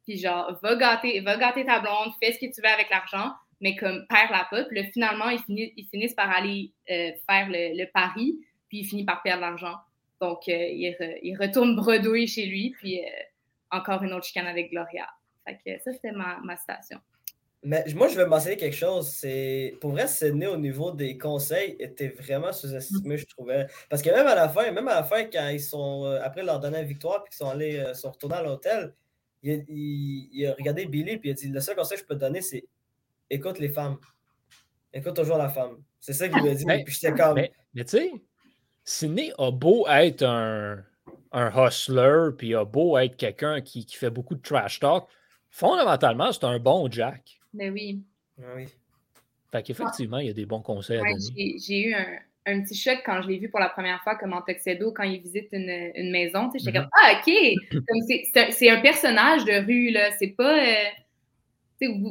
[0.05, 3.33] puis genre, va gâter, va gâter ta blonde, fais ce que tu veux avec l'argent,
[3.61, 4.67] mais comme perd la pop.
[4.71, 8.39] Là, finalement, ils finissent, par aller euh, faire le, pari,
[8.69, 9.77] puis il finit par perdre l'argent.
[10.21, 13.01] Donc, euh, il, retourne bredouille chez lui, puis
[13.73, 15.09] encore une autre chicane avec Gloria.
[15.45, 16.99] Fait que ça, c'était ma, citation.
[17.65, 19.09] Mais moi, je vais mentionner quelque chose.
[19.09, 23.67] C'est pour vrai, Sydney au niveau des conseils était vraiment sous-estimé, je trouvais.
[23.89, 26.43] Parce que même à la fin, même à la fin, quand ils sont euh, après
[26.43, 28.95] leur dernière victoire, puis qu'ils sont allés, euh, sont retournés à l'hôtel,
[29.43, 32.21] il, a regardé Billy puis il a dit le seul conseil que je peux te
[32.21, 32.65] donner, c'est
[33.29, 33.99] écoute les femmes.
[34.93, 35.83] Écoute toujours la femme.
[36.01, 36.67] C'est ça qu'il lui a dit.
[36.67, 37.37] mais, puis j'étais comme.
[37.37, 38.13] Mais, tu sais,
[38.85, 40.85] Sydney a beau être un,
[41.33, 45.07] un hustler, puis a beau être quelqu'un qui, qui fait beaucoup de trash talk.
[45.49, 47.41] Fondamentalement, c'est un bon Jack.
[47.55, 48.03] Mais oui.
[48.39, 48.67] Ah oui.
[49.51, 51.59] Fait qu'effectivement, il y a des bons conseils à donner.
[51.59, 54.43] J'ai eu un, petit choc quand je l'ai vu pour la première fois comme en
[54.43, 56.51] Tuxedo quand il visite une, une maison.
[56.55, 56.83] J'étais mm-hmm.
[56.83, 58.53] comme Ah, OK!
[58.53, 60.11] c'est un, personnage de rue, là.
[60.19, 60.59] C'est pas.
[60.59, 60.85] Euh,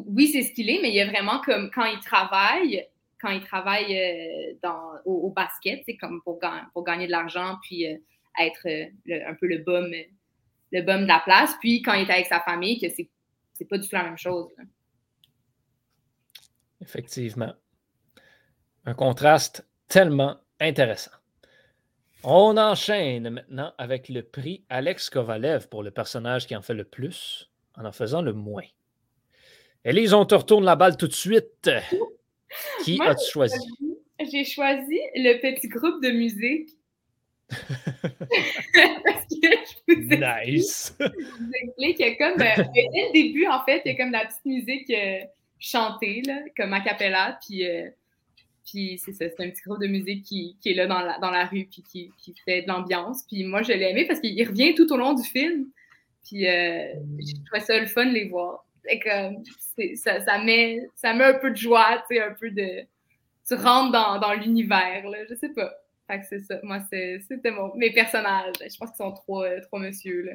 [0.08, 2.86] oui, c'est ce qu'il est, mais il y a vraiment comme quand il travaille,
[3.22, 6.40] quand il travaille euh, dans, au, basket, c'est comme pour,
[6.74, 7.96] pour, gagner de l'argent, puis euh,
[8.40, 9.90] être un peu le bum,
[10.72, 11.56] le bum de la place.
[11.62, 14.50] Puis quand il est avec sa famille, que c'est pas du tout la même chose.
[16.82, 17.54] Effectivement.
[18.86, 21.12] Un contraste tellement intéressant.
[22.24, 26.86] On enchaîne maintenant avec le prix Alex Kovalev pour le personnage qui en fait le
[26.86, 28.64] plus en en faisant le moins.
[29.84, 31.70] Elise, on te retourne la balle tout de suite.
[32.86, 33.68] Qui as-tu choisi?
[34.32, 36.70] J'ai choisi le petit groupe de musique.
[37.50, 39.50] Parce que
[39.90, 40.96] je nice!
[41.00, 43.96] je vous explique, il y a comme, ben, dès le début, en fait, il y
[43.96, 45.20] a comme la petite musique euh,
[45.60, 47.90] chanter, là, comme a cappella, puis, euh,
[48.66, 51.18] puis c'est ça, c'est un petit groupe de musique qui, qui est là dans la,
[51.20, 53.24] dans la rue, puis qui, qui fait de l'ambiance.
[53.24, 55.68] Puis moi, je l'ai aimé parce qu'il revient tout au long du film,
[56.26, 58.66] puis euh, je trouvais ça le fun de les voir.
[58.86, 62.86] que ça, ça, met, ça met un peu de joie, tu sais, un peu de...
[63.48, 65.74] Tu rentres dans, dans l'univers, là, je sais pas.
[66.08, 66.60] Fait que c'est ça.
[66.64, 68.54] Moi, c'était mes personnages.
[68.60, 70.34] Je pense qu'ils sont trois, euh, trois monsieur, là.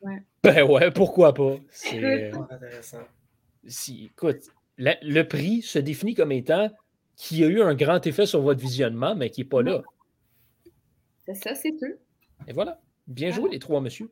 [0.00, 0.22] Ouais.
[0.44, 1.56] Ben ouais, pourquoi pas?
[1.70, 3.02] C'est intéressant
[3.68, 6.70] si, écoute, le prix se définit comme étant
[7.16, 9.82] qui a eu un grand effet sur votre visionnement, mais qui n'est pas là.
[11.24, 11.94] C'est ça, c'est tout.
[12.46, 12.80] Et voilà.
[13.06, 14.10] Bien joué, les trois monsieur.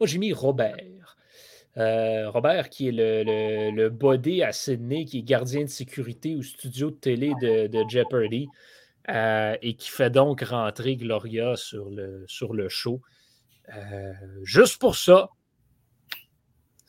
[0.00, 1.16] Moi, j'ai mis Robert.
[1.76, 6.42] Euh, Robert, qui est le, le, body à Sydney, qui est gardien de sécurité au
[6.42, 8.48] studio de télé de, Jeopardy,
[9.08, 13.00] euh, et qui fait donc rentrer Gloria sur le, sur le show.
[13.74, 15.28] Euh, juste pour ça,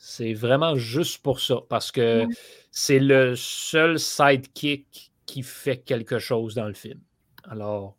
[0.04, 2.26] c'est vraiment juste pour ça, parce que
[2.72, 7.00] c'est le seul sidekick qui fait quelque chose dans le film.
[7.44, 7.96] Alors,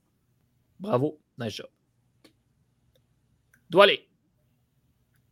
[0.81, 1.69] bravo, nice job.
[3.69, 4.05] Doit aller.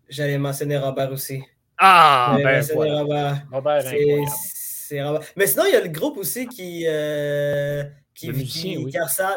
[0.08, 1.44] J'allais mentionner Robert aussi.
[1.78, 3.46] Ah, ben Robert.
[3.52, 5.28] Robert c'est Robert.
[5.36, 6.86] Mais sinon, il y a le groupe aussi qui.
[6.88, 7.84] Euh,
[8.22, 8.78] qui,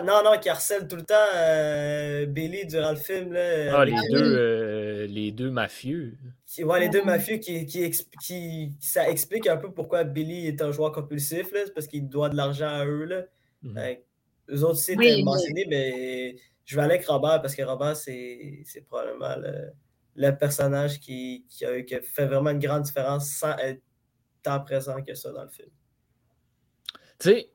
[0.04, 3.32] non, non, qui harcèle tout le temps euh, Billy durant le film.
[3.32, 6.16] Là, ah, les, deux, euh, les deux mafieux.
[6.58, 7.90] Ouais, les deux mafieux qui, qui,
[8.22, 12.28] qui, ça explique un peu pourquoi Billy est un joueur compulsif, là, parce qu'il doit
[12.28, 13.04] de l'argent à eux.
[13.04, 13.22] Là.
[13.62, 13.96] Mhm.
[14.50, 18.64] eux autres aussi étaient mentionnés, mais je vais aller avec Robert parce que Robert, c'est
[18.86, 19.36] probablement
[20.14, 23.82] le, personnage qui, qui, a, qui, a, fait vraiment une grande différence sans être
[24.42, 25.70] tant présent que ça dans le film.
[27.18, 27.50] Tu sais,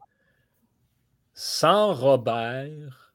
[1.42, 3.14] sans Robert,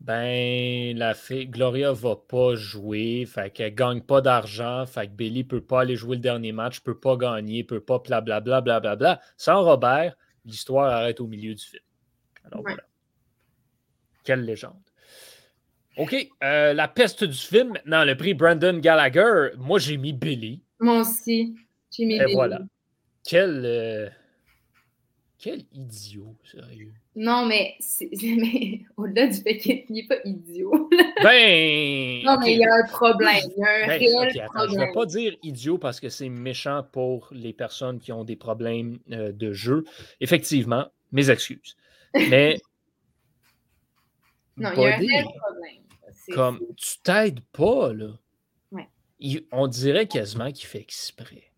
[0.00, 5.44] ben la fille Gloria va pas jouer, fait qu'elle gagne pas d'argent, fait que Billy
[5.44, 9.20] peut pas aller jouer le dernier match, peut pas gagner, peut pas blablabla bla, bla,
[9.36, 11.84] Sans Robert, l'histoire arrête au milieu du film.
[12.44, 12.82] Alors voilà.
[14.24, 14.82] Quelle légende.
[15.96, 17.74] OK, euh, la peste du film.
[17.74, 19.50] Maintenant, le prix Brandon Gallagher.
[19.58, 20.64] Moi, j'ai mis Billy.
[20.80, 21.54] Moi aussi.
[21.92, 22.62] J'ai mis Et voilà.
[23.22, 24.08] Quel, euh,
[25.40, 26.92] quel idiot, sérieux.
[27.16, 27.78] Non, mais,
[28.22, 30.90] mais au-delà du fait qu'il n'est pas idiot.
[31.22, 32.22] ben.
[32.24, 33.40] Non, mais il y a un problème.
[33.56, 34.70] Il y a un ben, réel problème.
[34.70, 38.24] je ne vais pas dire idiot parce que c'est méchant pour les personnes qui ont
[38.24, 39.84] des problèmes euh, de jeu.
[40.20, 41.76] Effectivement, mes excuses.
[42.14, 42.60] Mais.
[44.58, 46.34] non, il y a un réel problème.
[46.34, 48.10] Comme, tu t'aides pas, là.
[48.72, 48.88] Ouais.
[49.52, 51.50] on dirait quasiment qu'il fait exprès.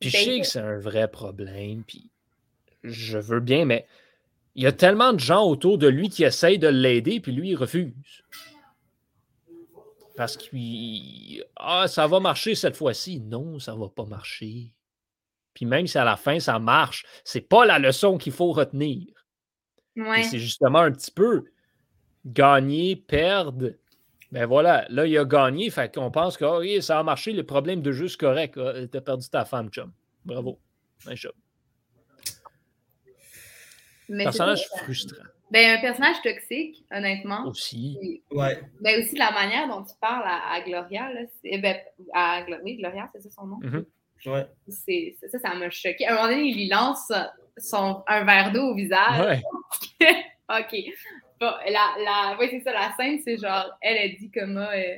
[0.00, 2.10] Puis je ben, sais que c'est un vrai problème, puis
[2.84, 3.86] je veux bien, mais
[4.54, 7.50] il y a tellement de gens autour de lui qui essayent de l'aider, puis lui,
[7.50, 8.22] il refuse.
[10.16, 10.46] Parce que
[11.56, 13.20] ah, ça va marcher cette fois-ci.
[13.20, 14.70] Non, ça va pas marcher.
[15.54, 19.06] Puis même si à la fin ça marche, c'est pas la leçon qu'il faut retenir.
[19.96, 21.44] C'est justement un petit peu
[22.24, 23.72] gagner, perdre.
[24.32, 27.44] Ben voilà, là, il a gagné, fait qu'on pense que oh, ça a marché, le
[27.44, 28.58] problème de juste correct.
[28.58, 29.92] Ah, tu as perdu ta femme, chum.
[30.24, 30.58] Bravo.
[31.06, 31.14] Un
[34.08, 35.24] personnage frustrant.
[35.50, 37.46] Ben, un personnage toxique, honnêtement.
[37.46, 38.22] Aussi.
[38.32, 38.60] ouais.
[38.80, 41.12] Ben, aussi la manière dont tu parles à, Gloria.
[41.12, 41.20] Là,
[41.58, 41.76] ben,
[42.12, 43.60] à, oui, Gloria, c'est ça son nom?
[43.60, 43.84] Mm-hmm.
[44.26, 44.46] Ouais.
[45.30, 46.06] ça, ça m'a choqué.
[46.06, 47.12] À un moment donné, il lui lance
[47.58, 49.20] son, un verre d'eau au visage.
[49.20, 49.42] Ouais.
[50.48, 50.76] OK.
[51.40, 54.96] Bon, la, la, oui, c'est ça, la scène, c'est genre, elle a dit comme euh,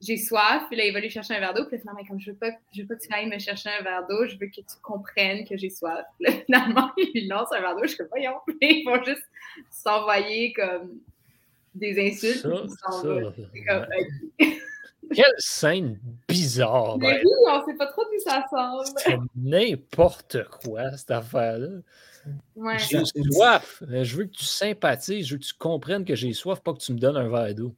[0.00, 2.30] j'ai soif, puis là, il va lui chercher un verre d'eau, puis finalement, comme je
[2.30, 4.46] veux pas, je veux pas que tu ailles me chercher un verre d'eau, je veux
[4.46, 6.06] que tu comprennes que j'ai soif.
[6.20, 9.24] Là, finalement, il lui lance un verre d'eau, je suis comme, voyons, ils vont juste
[9.70, 10.98] s'envoyer comme
[11.74, 12.40] des insultes.
[12.40, 13.86] Ça, ça,
[15.14, 16.98] Quelle scène bizarre!
[16.98, 18.84] Mais oui, on sait pas trop d'où ça sort.
[18.96, 21.80] C'est n'importe quoi, cette affaire-là.
[22.56, 22.78] Ouais.
[22.78, 23.82] J'ai soif.
[23.88, 26.78] Je veux que tu sympathises, je veux que tu comprennes que j'ai soif, pas que
[26.78, 27.74] tu me donnes un verre d'eau.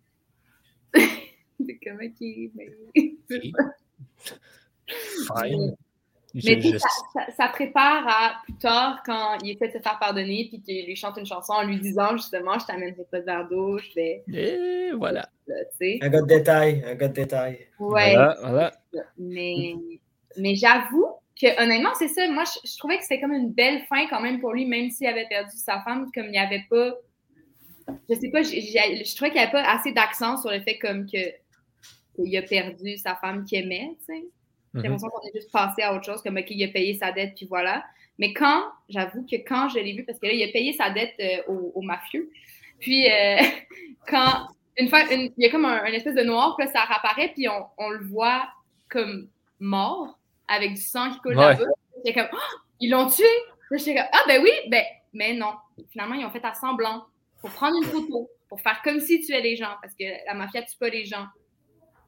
[1.85, 2.53] C'est comment qui.
[5.37, 5.77] Fine.
[6.35, 6.79] Mais
[7.37, 10.97] ça, prépare à plus tard quand il essaie de se faire pardonner puis qu'il lui
[10.97, 14.23] chante une chanson en lui disant justement je t'amènerai pas de verre d'eau, je vais.
[14.33, 15.29] Et voilà.
[15.49, 17.67] un gars de détail, un gars de détail.
[17.79, 18.15] Ouais.
[18.15, 18.73] Voilà, voilà.
[19.19, 19.75] Mais,
[20.39, 21.07] mais j'avoue
[21.41, 22.27] que honnêtement, c'est ça.
[22.29, 25.07] Moi, je, trouvais que c'était comme une belle fin quand même pour lui, même s'il
[25.09, 26.95] avait perdu sa femme, comme il n'y avait pas.
[28.09, 31.05] Je sais pas, je trouvais qu'il n'y avait pas assez d'accent sur le fait comme
[31.05, 31.19] que
[32.15, 34.25] qu'il a perdu sa femme qu'il aimait, tu sais.
[34.75, 34.85] J'ai mhm.
[34.85, 37.47] l'impression qu'on est juste passé à autre chose, comme qu'il a payé sa dette, puis
[37.47, 37.85] voilà.
[38.19, 40.91] Mais quand, j'avoue que quand je l'ai vu, parce que là, il a payé sa
[40.91, 42.31] dette euh, au, mafieux,
[42.79, 43.37] puis euh,
[44.09, 44.49] quand,
[44.79, 47.49] une fois, il y a comme un, espèce de noir, puis là, ça réapparaît, puis
[47.49, 48.49] on, on, le voit
[48.89, 49.29] comme
[49.61, 51.57] mort, avec du sang qui coule ouais.
[51.57, 51.65] là-bas.
[52.15, 53.25] comme, oh, ils l'ont tué!
[53.71, 55.55] Là, j'étais comme, ah ben oui, ben, mais non.
[55.91, 57.05] Finalement, ils ont fait à semblant
[57.41, 60.63] pour prendre une photo, pour faire comme s'ils tuaient les gens, parce que la mafia
[60.63, 61.27] tue pas les gens.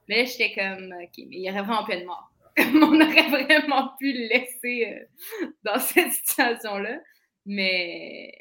[0.07, 2.31] Mais là, j'étais comme, OK, mais il y aurait vraiment pu de mort.
[2.57, 7.01] On aurait vraiment pu le laisser euh, dans cette situation-là.
[7.45, 8.31] Mais,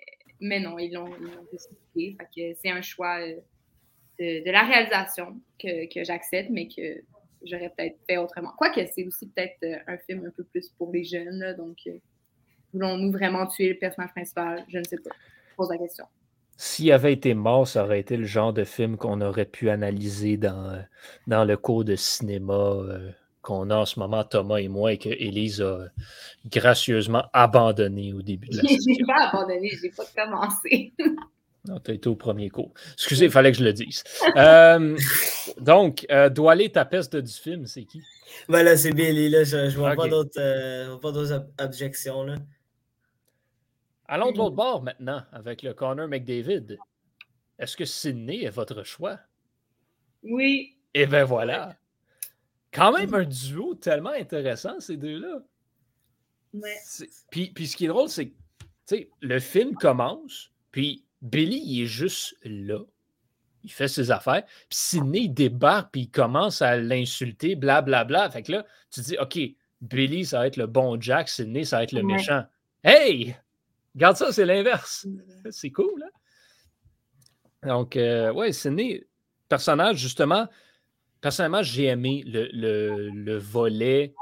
[0.41, 1.11] mais non, ils l'ont
[1.51, 2.17] décidé.
[2.63, 3.41] C'est un choix euh,
[4.19, 7.03] de, la réalisation que, que j'accepte, mais que
[7.45, 8.53] j'aurais peut-être fait autrement.
[8.57, 11.55] Quoique c'est aussi peut-être euh, un film un peu plus pour les jeunes.
[11.57, 11.79] donc,
[12.73, 14.65] voulons-nous vraiment tuer le personnage principal?
[14.69, 15.11] Je ne sais pas.
[15.51, 16.07] Je pose la question.
[16.57, 20.37] S'il avait été mort, ça aurait été le genre de film qu'on aurait pu analyser
[20.37, 20.79] dans, euh,
[21.27, 23.11] dans le cours de cinéma euh,
[23.43, 25.87] qu'on a en ce moment, Thomas et moi, et que Élise a
[26.51, 30.93] gracieusement abandonné au début de la n'ai pas abandonné, je n'ai pas commencé.
[31.69, 32.73] non, tu as été au premier cours.
[32.95, 34.03] Excusez, il fallait que je le dise.
[34.37, 34.97] euh,
[35.61, 38.01] donc, euh, Doualé, ta peste du film, c'est qui?
[38.49, 42.25] Ben là, c'est Billy, là, je ne vois pas d'autres objections.
[42.25, 42.37] Là.
[44.07, 46.79] Allons de l'autre bord maintenant avec le Connor McDavid.
[47.59, 49.19] Est-ce que Sydney est votre choix?
[50.23, 50.77] Oui.
[50.95, 51.77] Et eh bien voilà.
[52.73, 55.43] Quand même un duo tellement intéressant, ces deux-là.
[56.53, 56.77] Ouais.
[57.31, 58.35] Puis, puis ce qui est drôle, c'est que
[59.21, 62.81] le film commence, puis Billy, il est juste là.
[63.63, 64.45] Il fait ses affaires.
[64.45, 68.29] Puis Sidney, il débarque, puis il commence à l'insulter, blablabla.
[68.31, 69.39] Fait que là, tu te dis, OK,
[69.81, 72.45] Billy, ça va être le bon Jack, Sidney, ça va être le méchant.
[72.83, 73.37] Hey!
[73.95, 75.07] Regarde ça, c'est l'inverse.
[75.07, 75.51] Mm.
[75.51, 76.11] C'est cool, hein?
[77.69, 79.05] Donc, euh, ouais, né.
[79.49, 80.49] personnage, justement,
[81.21, 84.15] personnellement, j'ai aimé le, le, volet,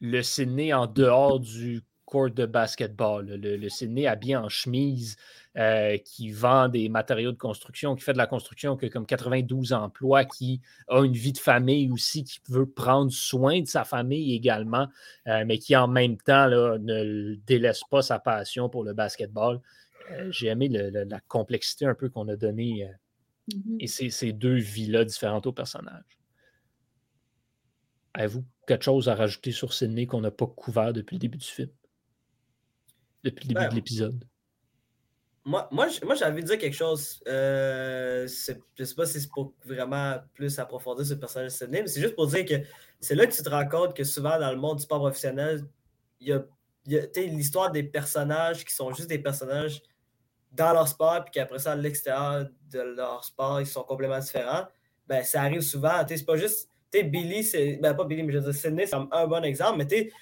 [0.00, 5.16] le Sydney en dehors du court de basketball, le, le Sydney habillé en chemise,
[5.58, 9.04] euh, qui vend des matériaux de construction, qui fait de la construction, qui a comme
[9.04, 13.84] 92 emplois, qui a une vie de famille aussi, qui veut prendre soin de sa
[13.84, 14.88] famille également,
[15.26, 19.60] euh, mais qui en même temps là, ne délaisse pas sa passion pour le basketball.
[20.12, 22.88] Euh, j'ai aimé la complexité un peu qu'on a donnée
[23.50, 23.76] mm-hmm.
[23.80, 26.18] et ces, deux vies-là différentes aux personnages.
[28.14, 31.46] Avez-vous quelque chose à rajouter sur Sydney qu'on n'a pas couvert depuis le début du
[31.46, 31.70] film?
[33.30, 34.24] Depuis le début de l'épisode?
[35.44, 37.22] Moi, moi, moi j'ai envie de dire quelque chose.
[37.26, 42.02] Euh, je sais pas si c'est pour vraiment plus approfondir ce personnage de mais c'est
[42.02, 42.54] juste pour dire que
[43.00, 45.64] c'est là que tu te rends compte que souvent dans le monde du sport professionnel,
[46.20, 46.42] il y a,
[47.16, 49.82] l'histoire des personnages qui sont juste des personnages
[50.52, 54.66] dans leur sport, puis qu'après ça, à l'extérieur de leur sport, ils sont complètement différents.
[55.06, 56.04] Ben, ça arrive souvent.
[56.06, 56.68] C'est pas juste.
[56.92, 57.78] Billy, c'est.
[57.80, 60.12] Ben, pas Billy, mais je veux dire, Sydney, c'est un bon exemple, mais tu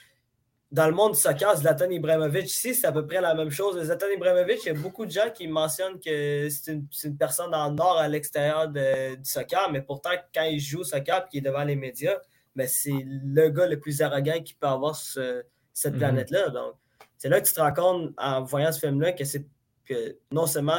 [0.72, 3.80] dans le monde du soccer, Zlatan Ibrahimovic, ici, c'est à peu près la même chose.
[3.82, 6.72] Zlatan Ibrahimovic, il y a beaucoup de gens qui mentionnent que c'est
[7.04, 8.80] une, personne en or à l'extérieur du
[9.24, 12.18] soccer, mais pourtant, quand il joue au soccer et qu'il est devant les médias,
[12.56, 15.98] ben, c'est le gars le plus arrogant qui peut avoir cette cette Mhm.
[15.98, 16.48] planète-là.
[16.48, 16.72] Donc,
[17.18, 19.44] c'est là que tu te rends compte en voyant ce film-là que c'est
[19.84, 20.78] que non seulement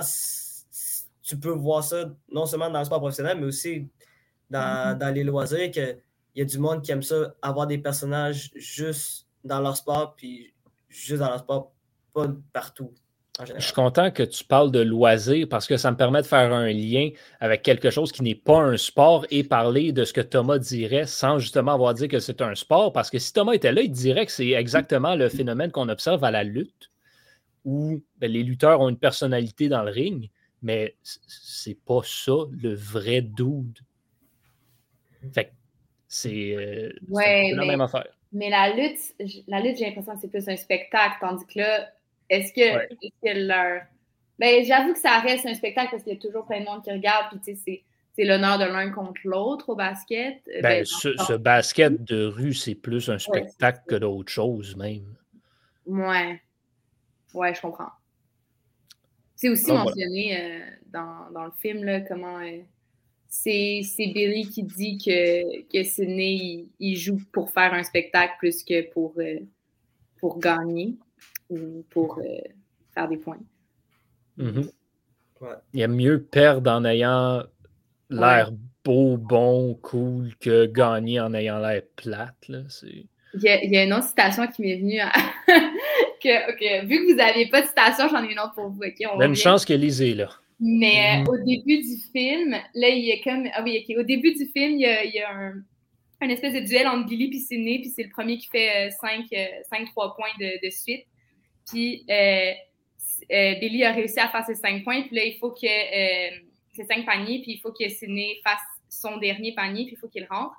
[1.21, 3.87] tu peux voir ça non seulement dans le sport professionnel, mais aussi
[4.49, 4.97] dans, Mhm.
[4.97, 5.99] dans les loisirs, qu'il
[6.33, 10.53] y a du monde qui aime ça, avoir des personnages juste dans leur sport, puis
[10.89, 11.73] juste dans leur sport,
[12.13, 12.93] pas partout.
[13.39, 16.27] En Je suis content que tu parles de loisirs parce que ça me permet de
[16.27, 20.11] faire un lien avec quelque chose qui n'est pas un sport et parler de ce
[20.13, 22.91] que Thomas dirait sans justement avoir dit que c'est un sport.
[22.93, 26.23] Parce que si Thomas était là, il dirait que c'est exactement le phénomène qu'on observe
[26.23, 26.89] à la lutte
[27.63, 30.31] où ben, les lutteurs ont une personnalité dans le ring,
[30.63, 33.77] mais c'est pas ça le vrai dude.
[35.31, 35.51] Fait que
[36.07, 38.07] c'est euh, Ouais, la mais- même affaire.
[38.33, 38.99] Mais la lutte,
[39.47, 41.89] la lutte, j'ai l'impression que c'est plus un spectacle, tandis que là,
[42.29, 42.87] est-ce que, Ouais.
[43.01, 43.81] est-ce que leur.
[44.39, 46.83] Ben, j'avoue que ça reste un spectacle parce qu'il y a toujours plein de monde
[46.83, 50.41] qui regarde, puis tu sais, c'est, c'est l'honneur de l'un contre l'autre au basket.
[50.47, 55.15] Euh, Ben, dans ce, basket de rue, c'est plus un spectacle que d'autres choses, même.
[55.85, 56.41] Ouais.
[57.33, 57.91] Ouais, je comprends.
[59.35, 59.85] C'est aussi Donc, voilà.
[59.85, 62.59] mentionné euh, dans, dans le film, là, comment euh,
[63.29, 68.63] c'est, Billy qui dit que, que Sidney, il, il joue pour faire un spectacle plus
[68.63, 69.39] que pour, euh,
[70.19, 70.95] pour gagner
[71.49, 72.23] ou pour euh,
[72.93, 73.39] faire des points.
[74.37, 74.69] Mhm.
[75.41, 75.55] Ouais.
[75.73, 77.43] Il aime mieux perdre en ayant
[78.09, 78.51] l'air
[78.83, 82.47] beau, bon, cool que gagner en ayant l'air plate.
[82.47, 82.63] Là.
[82.69, 83.05] C'est...
[83.33, 84.99] Il y, a, il y a une autre citation qui m'est venue.
[84.99, 85.11] à-
[86.23, 88.81] que, ok, vu que vous n'aviez pas de citation, j'en ai une autre pour vous.
[88.81, 90.29] ok, on a une chance qu'Élise est là.
[90.59, 91.27] Mais euh, Mhm.
[91.29, 93.47] au début du film, là, il y a comme.
[93.53, 93.97] Ah oui, ok.
[93.99, 95.53] Au début du film, il y a, il y a un,
[96.21, 100.15] un espèce de duel entre Billy et Sidney, puis c'est le premier qui fait 5-3
[100.15, 101.05] points de, de suite.
[101.71, 102.53] Puis euh,
[103.31, 105.65] euh, Billy a réussi à faire ses 5 points, puis là, il faut que.
[105.67, 106.39] Euh,
[106.73, 110.07] ses 5 paniers, puis il faut que Sidney fasse son dernier panier, puis il faut
[110.07, 110.53] qu'il rentre.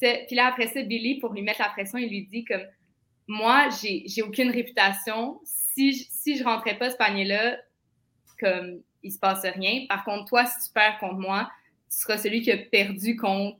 [0.00, 2.62] Puis là, après ça, Billy, pour lui mettre la pression, il lui dit comme
[3.26, 5.40] Moi, j'ai j'ai aucune réputation.
[5.44, 7.58] Si je, si je rentrais pas ce panier-là,
[8.40, 9.86] comme il se passe rien.
[9.88, 11.50] Par contre, toi, si tu perds contre moi,
[11.90, 13.58] tu seras celui qui a perdu contre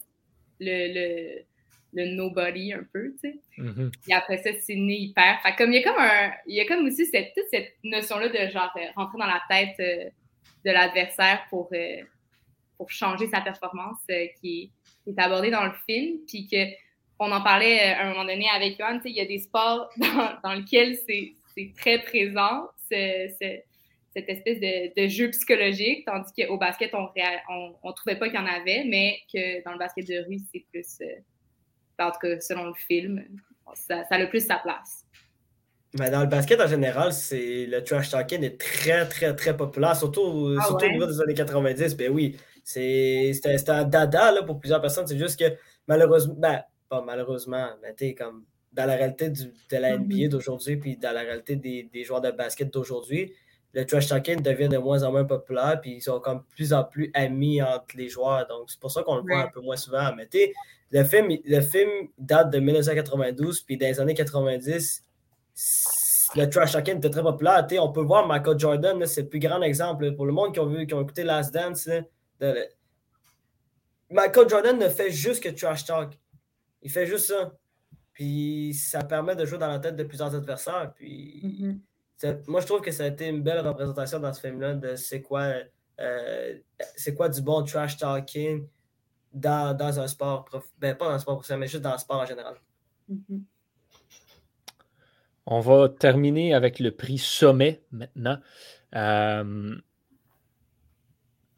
[0.61, 1.43] le, le,
[1.95, 3.41] le nobody un peu, tu sais.
[3.59, 3.91] Mhm.
[4.09, 5.41] Et après ça, Sidney, il perd.
[5.43, 6.33] Fait comme il y a comme un.
[6.47, 9.43] Il y a comme aussi cette, toute cette notion-là de genre euh, rentrer dans la
[9.49, 10.09] tête euh,
[10.65, 12.03] de l'adversaire pour, euh,
[12.79, 14.71] pour changer sa performance euh, qui, est,
[15.05, 16.19] qui est abordée dans le film.
[16.27, 16.65] Puis que
[17.19, 19.39] on en parlait à un moment donné avec Johan, tu sais, il y a des
[19.39, 23.61] sports dans, dans lesquels c'est c'est très présent, ce- ce-
[24.15, 28.43] cette espèce de, de jeu psychologique, tandis qu'au basket, on ne trouvait pas qu'il y
[28.43, 32.41] en avait, mais que dans le basket de rue, c'est plus, euh, en tout cas,
[32.41, 33.25] selon le film,
[33.75, 35.05] ça, ça a le plus sa place.
[35.99, 39.95] Mais dans le basket en général, c'est le trash talking est très, très, très populaire,
[39.95, 40.91] surtout, Ah surtout ouais?
[40.91, 41.95] au niveau des années 90.
[41.97, 45.07] Ben oui, c'est- c'était un dada là, pour plusieurs personnes.
[45.07, 45.55] C'est juste que
[45.87, 50.05] malheureusement, ben, pas malheureusement, mais tu sais, comme dans la réalité du- de la Mhm.
[50.11, 53.35] NBA d'aujourd'hui, puis dans la réalité des, des joueurs de basket d'aujourd'hui,
[53.75, 56.73] le trash talking devient de moins en moins populaire, puis ils sont comme de plus
[56.73, 58.47] en plus amis entre les joueurs.
[58.49, 59.43] Donc, c'est pour ça qu'on le voit Ouais.
[59.45, 60.15] un peu moins souvent.
[60.15, 60.53] Mais tu sais,
[60.91, 65.05] le film, le film date de 1992, puis dans les années 90,
[66.37, 67.67] le trash talking était très populaire.
[67.67, 70.05] Tu sais, on peut voir Michael Jordan, c'est le plus grand exemple.
[70.07, 72.03] là, pour le monde qui ont, vu, qui ont écouté Last Dance, là,
[72.41, 72.69] de-
[74.11, 76.19] Michael Jordan ne fait juste que trash talk.
[76.83, 77.53] Il fait juste ça.
[78.13, 80.93] Puis ça permet de jouer dans la tête de plusieurs adversaires.
[80.95, 81.73] Puis Mhm.
[81.73, 81.92] ça-
[82.47, 85.23] moi, je trouve que ça a été une belle représentation dans ce film-là de c'est
[85.23, 85.53] quoi,
[86.01, 86.59] euh,
[86.97, 88.67] c'est quoi du bon trash talking
[89.33, 90.45] dans, dans un sport.
[90.45, 92.57] prof- Ben, pas dans un sport professionnel, mais juste dans le sport en général.
[93.09, 93.45] Mhm.
[95.47, 98.39] On va terminer avec le prix Sommet maintenant.
[98.95, 99.75] Euh,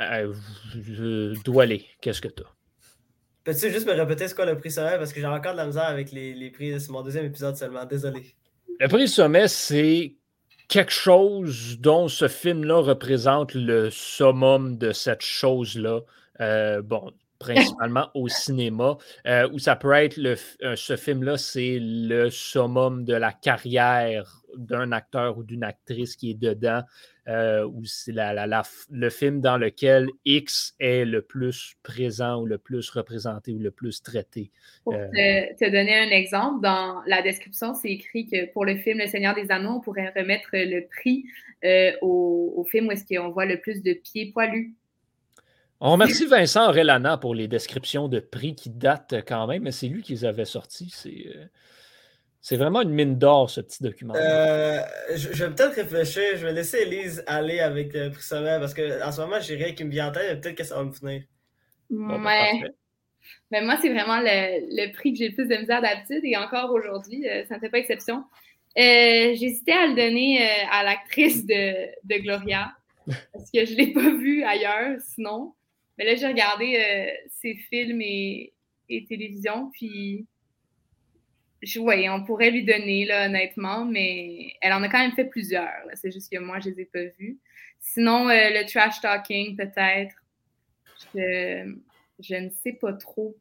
[0.00, 0.34] euh,
[0.74, 1.84] je dois aller.
[2.00, 2.46] Qu'est-ce que tu as?
[3.44, 4.96] Peux-tu juste me répéter ce qu'est le prix sommet?
[4.96, 6.80] Parce que j'ai encore de la misère avec les, les prix.
[6.80, 7.84] C'est mon deuxième épisode seulement.
[7.84, 8.34] Désolé.
[8.80, 10.16] Le prix Sommet, c'est
[10.74, 16.00] quelque chose dont ce film-là représente le summum de cette chose-là.
[16.40, 17.12] Euh, bon,
[17.44, 23.04] principalement au cinéma, euh, où ça peut être le, euh, ce film-là, c'est le summum
[23.04, 26.82] de la carrière d'un acteur ou d'une actrice qui est dedans,
[27.26, 32.46] euh, ou c'est la, la- le film dans lequel X est le plus présent ou
[32.46, 34.50] le plus représenté ou le plus traité.
[34.84, 38.98] Pour te, te donner un exemple, dans la description, c'est écrit que pour le film
[38.98, 41.24] Le Seigneur des Anneaux, on pourrait remettre le prix
[42.02, 44.74] au, au film où est-ce qu'on voit le plus de pieds poilus.
[45.86, 49.86] On remercie Vincent Orellana pour les descriptions de prix qui datent quand même, mais c'est
[49.86, 50.90] lui qui les avait sortis.
[50.90, 51.44] C'est euh,
[52.40, 54.14] c'est vraiment une mine d'or, ce petit document.
[54.14, 54.80] Euh,
[55.14, 56.22] je, je vais peut-être réfléchir.
[56.36, 59.72] Je vais laisser Elise aller avec le prix sommet parce qu'en ce moment, j'ai rien
[59.72, 60.26] qui me vient en tête.
[60.28, 61.22] mais Peut-être que ça va me venir.
[61.90, 62.74] Bon, ben, ouais.
[63.50, 66.70] Mais moi, c'est vraiment le, prix que j'ai le plus de misère d'habitude et encore
[66.72, 68.24] aujourd'hui, euh, ça ne fait pas exception.
[68.76, 72.72] Euh, J'hésitais à le donner euh, à l'actrice de, de, Gloria
[73.06, 75.54] parce que je ne l'ai pas vue ailleurs sinon.
[75.96, 78.52] Mais là, j'ai regardé ses films et,
[78.88, 80.26] et télévision, puis
[81.76, 85.82] oui, on pourrait lui donner, là, honnêtement, mais elle en a quand même fait plusieurs.
[85.94, 87.38] C'est juste que moi, je ne les ai pas vus.
[87.80, 90.14] Sinon, euh, le trash talking, peut-être.
[91.14, 91.74] Je,
[92.20, 93.36] je, ne sais pas trop.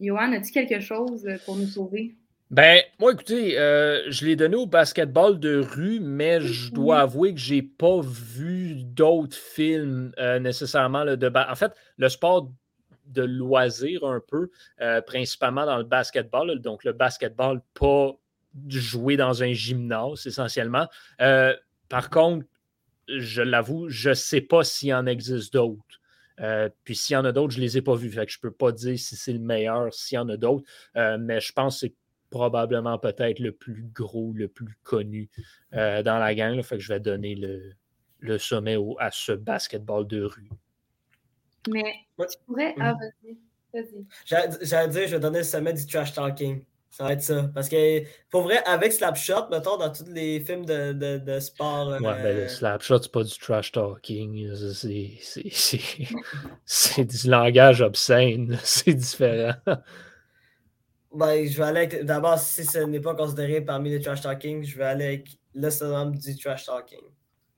[0.00, 2.14] Johan, as-tu quelque chose pour nous sauver?
[2.52, 7.32] Ben, moi, écoutez, euh, je l'ai donné au basketball de rue, mais je dois avouer
[7.32, 12.50] que j'ai pas vu d'autres films euh, nécessairement de En fait, le sport
[13.06, 14.50] de loisir un peu,
[14.82, 16.60] euh, principalement dans le basketball.
[16.60, 18.12] donc, le basketball, pas
[18.68, 20.88] jouer dans un gymnase essentiellement.
[21.88, 22.44] Par contre,
[23.08, 26.00] je l'avoue, je ne sais pas s'il en existe d'autres.
[26.40, 28.10] Euh, puis s'il y en a d'autres, je ne les ai pas vus.
[28.10, 30.36] Fait que je ne peux pas dire si c'est le meilleur, s'il y en a
[30.36, 30.64] d'autres.
[30.94, 31.94] mais je pense que c'est
[32.32, 35.30] probablement peut-être le plus gros, le plus connu
[35.72, 36.60] dans la gang.
[36.62, 40.50] Fait que je vais donner le, sommet à ce basketball de rue.
[41.68, 42.74] Mais tu pourrais.
[42.80, 43.36] Ah, vas-y.
[43.72, 44.04] Vas-y.
[44.64, 46.64] J'allais dire, je vais donner le sommet du trash talking.
[46.92, 47.50] Ça va être ça.
[47.54, 51.88] Parce que, pour vrai, avec Slapshot, mettons, dans tous les films de, de, de sport.
[51.88, 54.50] Ouais, ben, le euh, Slapshot, c'est pas du trash talking.
[56.66, 58.58] C'est du langage obscène.
[58.62, 59.54] C'est différent.
[61.14, 62.04] Ben, je vais aller avec.
[62.04, 65.70] D'abord, si ce n'est pas considéré parmi les trash talking, je vais aller avec le
[65.70, 67.00] sommet du trash talking.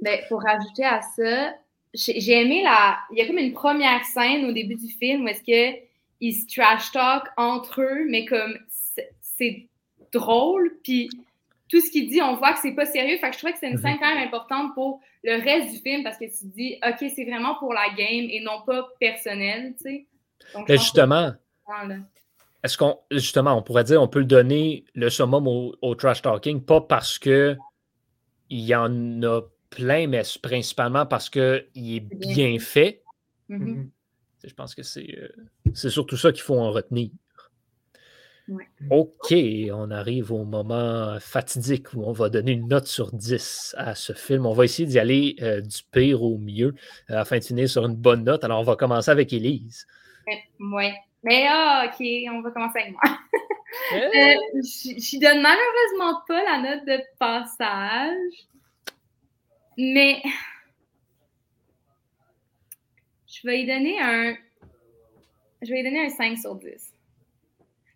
[0.00, 1.54] Ben, pour rajouter à ça,
[1.92, 2.98] j'ai aimé la.
[3.12, 6.46] Il y a comme une première scène au début du film où est-ce qu'ils se
[6.52, 8.58] trash talk entre eux, mais comme
[9.20, 9.68] c'est
[10.12, 11.08] drôle, puis
[11.68, 13.16] tout ce qu'il dit, on voit que c'est pas sérieux.
[13.18, 14.00] Fait que je trouvais que c'est une scène mhm.
[14.00, 17.24] quand même importante pour le reste du film parce que tu te dis, OK, c'est
[17.24, 20.06] vraiment pour la game et non pas personnel, tu sais.
[20.68, 21.32] Mais justement,
[22.64, 26.22] est-ce qu'on, justement, on pourrait dire, on peut le donner le summum au, au trash
[26.22, 27.56] talking, pas parce que
[28.48, 33.02] il y en a plein, mais principalement parce qu'il est bien fait.
[33.50, 33.58] Mm-hmm.
[33.58, 33.88] Mm-hmm.
[34.44, 35.28] Je pense que euh,
[35.74, 37.10] c'est surtout ça qu'il faut en retenir.
[38.90, 39.34] OK,
[39.72, 44.12] on arrive au moment fatidique où on va donner une note sur 10 à ce
[44.12, 44.44] film.
[44.44, 46.74] On va essayer d'y aller euh, du pire au mieux
[47.10, 48.44] euh, afin de finir sur une bonne note.
[48.44, 49.86] Alors, on va commencer avec Élise.
[50.60, 50.90] Oui.
[51.24, 53.02] Mais ah, OK, on va commencer avec moi.
[53.90, 58.46] je donne malheureusement pas la note de passage.
[59.76, 60.22] Mais
[63.26, 64.36] je vais y donner un.
[65.62, 66.92] Je vais y donner un 5 sur 10.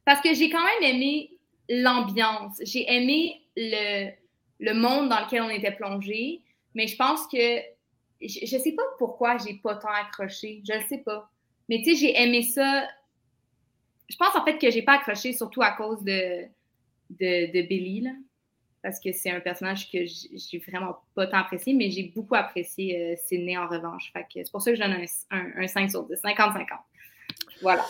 [0.07, 1.31] Parce que j'ai quand même aimé
[1.69, 2.57] l'ambiance.
[2.63, 4.11] J'ai aimé le,
[4.61, 6.41] le, monde dans lequel on était plongé.
[6.75, 7.61] Mais je pense que.
[8.21, 10.63] Je ne sais pas pourquoi j'ai pas tant accroché.
[10.67, 11.31] Je ne sais pas.
[11.69, 12.89] Mais tu sais, j'ai aimé ça.
[14.09, 16.45] Je pense en fait que j'ai pas accroché surtout à cause de,
[17.11, 18.01] de, Billy.
[18.01, 18.13] Là
[18.83, 23.13] parce que c'est un personnage que j'ai vraiment pas tant apprécié, mais j'ai beaucoup apprécié
[23.13, 24.13] euh, Sidney en revanche.
[24.33, 26.67] c'est pour ça que je donne un, 5 sur 10, 50-50.
[27.61, 27.85] Voilà.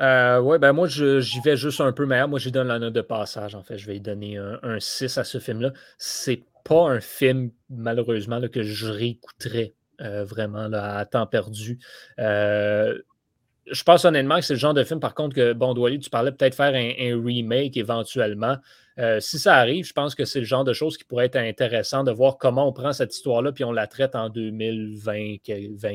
[0.00, 2.28] Euh, oui, ben moi, j'y vais juste un peu meilleur.
[2.28, 3.54] Moi, j'y donne la note de passage.
[3.54, 5.72] En fait, je vais lui donner un, 6 à ce film-là.
[5.98, 11.78] C'est pas un film, malheureusement, que je réécouterais euh, vraiment là, à temps perdu.
[13.70, 16.10] Je pense honnêtement que c'est le genre de film, par contre, que, bon, Douali, tu
[16.10, 18.56] parlais peut-être faire un remake éventuellement.
[18.98, 21.36] Euh, si ça arrive, je pense que c'est le genre de choses qui pourrait être
[21.36, 25.38] intéressant de voir comment on prend cette histoire-là puis on la traite en 2020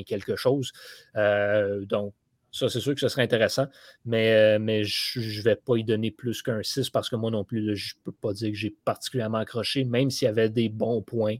[0.06, 0.72] quelque chose.
[1.16, 2.14] Euh, donc,
[2.52, 3.68] ça, c'est sûr que ce serait intéressant,
[4.04, 7.32] mais, euh, mais je ne vais pas y donner plus qu'un 6 parce que moi
[7.32, 10.50] non plus, je ne peux pas dire que j'ai particulièrement accroché, même s'il y avait
[10.50, 11.38] des bons points.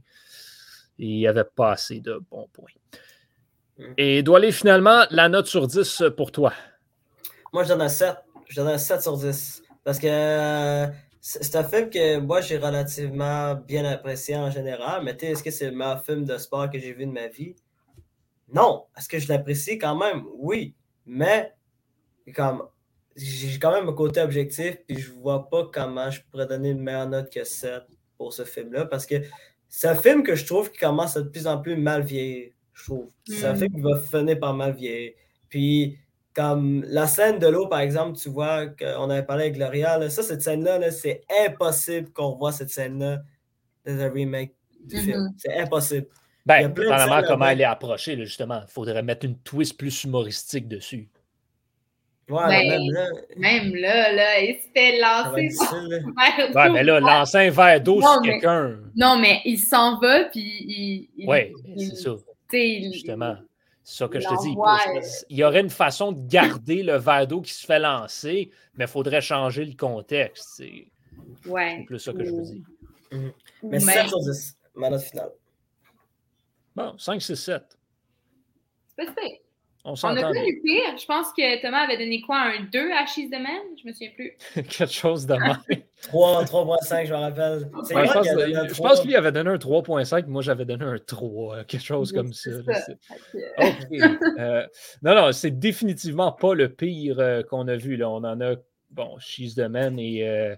[0.98, 2.70] Il n'y avait pas assez de bons points.
[3.82, 3.94] Hmm.
[3.96, 6.52] Et doit aller finalement la note sur 10 pour toi.
[7.52, 8.16] Moi, je donne un 7.
[8.48, 9.62] Je donne un 7 sur 10.
[9.84, 10.88] Parce que
[11.20, 15.70] c'est un film que moi j'ai relativement bien apprécié en général, mais est-ce que c'est
[15.70, 17.54] le meilleur film de sport que j'ai vu de ma vie?
[18.52, 18.86] Non.
[18.96, 20.24] Est-ce que je l'apprécie quand même?
[20.34, 20.74] Oui.
[21.06, 21.52] Mais
[22.34, 22.64] comme
[23.16, 26.80] j'ai quand même un côté objectif, puis je vois pas comment je pourrais donner une
[26.80, 27.82] meilleure note que 7
[28.16, 29.16] pour ce film-là, parce que
[29.68, 32.52] c'est un film que je trouve qui commence à de plus en plus mal vieillir,
[32.72, 33.08] je trouve.
[33.26, 33.58] C'est un mm.
[33.58, 35.12] film qui va finir par mal vieillir.
[35.48, 35.98] Puis
[36.34, 40.22] comme la scène de l'eau, par exemple, tu vois qu'on avait parlé avec Gloria, ça,
[40.22, 43.22] cette scène-là, c'est impossible qu'on revoie cette scène-là
[43.86, 44.54] dans un remake
[44.84, 45.18] du film.
[45.18, 45.34] Mm-hmm.
[45.36, 46.06] C'est impossible.
[46.44, 48.60] Ben, apparemment, comment elle est approchée, justement.
[48.66, 51.08] Il faudrait mettre une twist plus humoristique dessus.
[52.28, 53.06] Ouais, ben, même là.
[53.36, 55.48] Même là, là, il s'était lancé
[56.54, 58.78] Ouais, mais là, lancer un verre d'eau sur quelqu'un.
[58.96, 61.28] Non, mais il s'en va, puis il.
[61.28, 62.10] Oui, c'est ça.
[62.52, 63.36] Justement.
[63.84, 65.24] C'est ça que je te dis.
[65.28, 68.84] Il y aurait une façon de garder le verre d'eau qui se fait lancer, mais
[68.84, 70.50] il faudrait changer le contexte.
[70.56, 70.86] C'est
[71.46, 71.84] ouais.
[71.84, 72.64] plus ça que je vous dis.
[73.10, 73.32] Mhm.
[73.64, 75.32] Mais 7 sur 10, ma note finale.
[76.74, 77.78] Bon, 5, 6, 7.
[78.96, 79.12] C'est pas
[79.84, 80.96] On, On a connu pire.
[80.96, 83.62] Je pense que Thomas avait donné quoi, un 2 à She's the Man?
[83.80, 84.36] Je me souviens plus.
[84.54, 85.58] Quelque chose de mal.
[86.02, 87.70] 3, 3.5, je me rappelle.
[87.74, 91.64] Ouais, je, pense, je pense qu'il avait donné un 3.5, moi j'avais donné un 3,
[91.64, 92.50] quelque chose comme ça.
[92.64, 92.92] ça.
[94.38, 94.66] euh,
[95.02, 97.96] non, non, c'est définitivement pas le pire euh, qu'on a vu.
[97.96, 98.08] Là.
[98.08, 98.54] On en a,
[98.90, 100.54] bon, She's the Man et euh,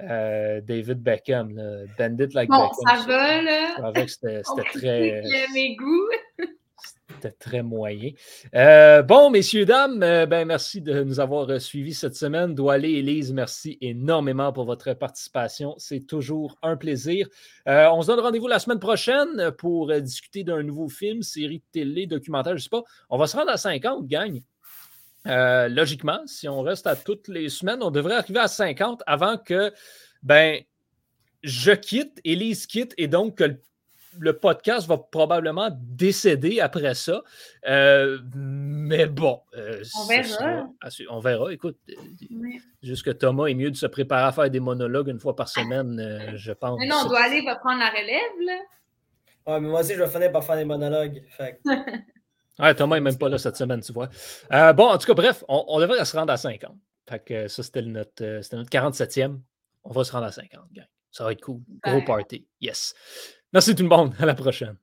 [0.00, 1.84] euh, David Beckham, là.
[1.98, 2.98] Bandit Like bon, Beckham.
[2.98, 3.86] ça va, là.
[3.86, 5.22] Avec, c'était, c'était très.
[5.52, 6.08] mes goûts.
[7.30, 8.10] Très moyen.
[8.54, 12.54] Euh, bon, messieurs, dames, euh, ben, merci de nous avoir suivis cette semaine.
[12.54, 15.74] Doualé et Elise, merci énormément pour votre participation.
[15.78, 17.28] C'est toujours un plaisir.
[17.68, 21.64] Euh, on se donne rendez-vous la semaine prochaine pour discuter d'un nouveau film, série de
[21.72, 22.82] télé, documentaire, je ne sais pas.
[23.10, 24.40] On va se rendre à 50, gang.
[25.24, 29.72] logiquement, si on reste à toutes les semaines, on devrait arriver à 50 avant que
[30.22, 30.60] ben,
[31.42, 33.60] je quitte, Elise quitte et donc que le
[34.18, 37.22] le podcast va probablement décéder après ça.
[37.66, 39.40] Euh, mais bon.
[39.56, 40.68] Euh, on verra.
[41.10, 41.52] on verra.
[41.52, 41.78] Écoute,
[42.30, 42.60] oui.
[42.82, 45.48] juste que Thomas est mieux de se préparer à faire des monologues une fois par
[45.48, 46.78] semaine, euh, je pense.
[46.78, 48.58] Mais non, on doit aller va prendre la relève, là.
[49.46, 51.22] Ouais, mais moi aussi, je vais finir par faire des monologues.
[51.36, 51.60] Fait.
[52.58, 54.08] ouais, Thomas n'est même pas là cette semaine, tu vois.
[54.52, 56.76] Euh, bon, en tout cas, bref, on, on, devrait se rendre à 50.
[57.08, 58.22] Fait que ça, c'était notre,
[58.54, 59.40] notre 47e.
[59.84, 60.86] On va se rendre à 50, gang.
[61.10, 61.60] Ça va être cool.
[61.84, 62.46] Gros party.
[62.60, 62.94] Yes.
[63.52, 64.14] Merci tout le monde.
[64.18, 64.76] À la prochaine.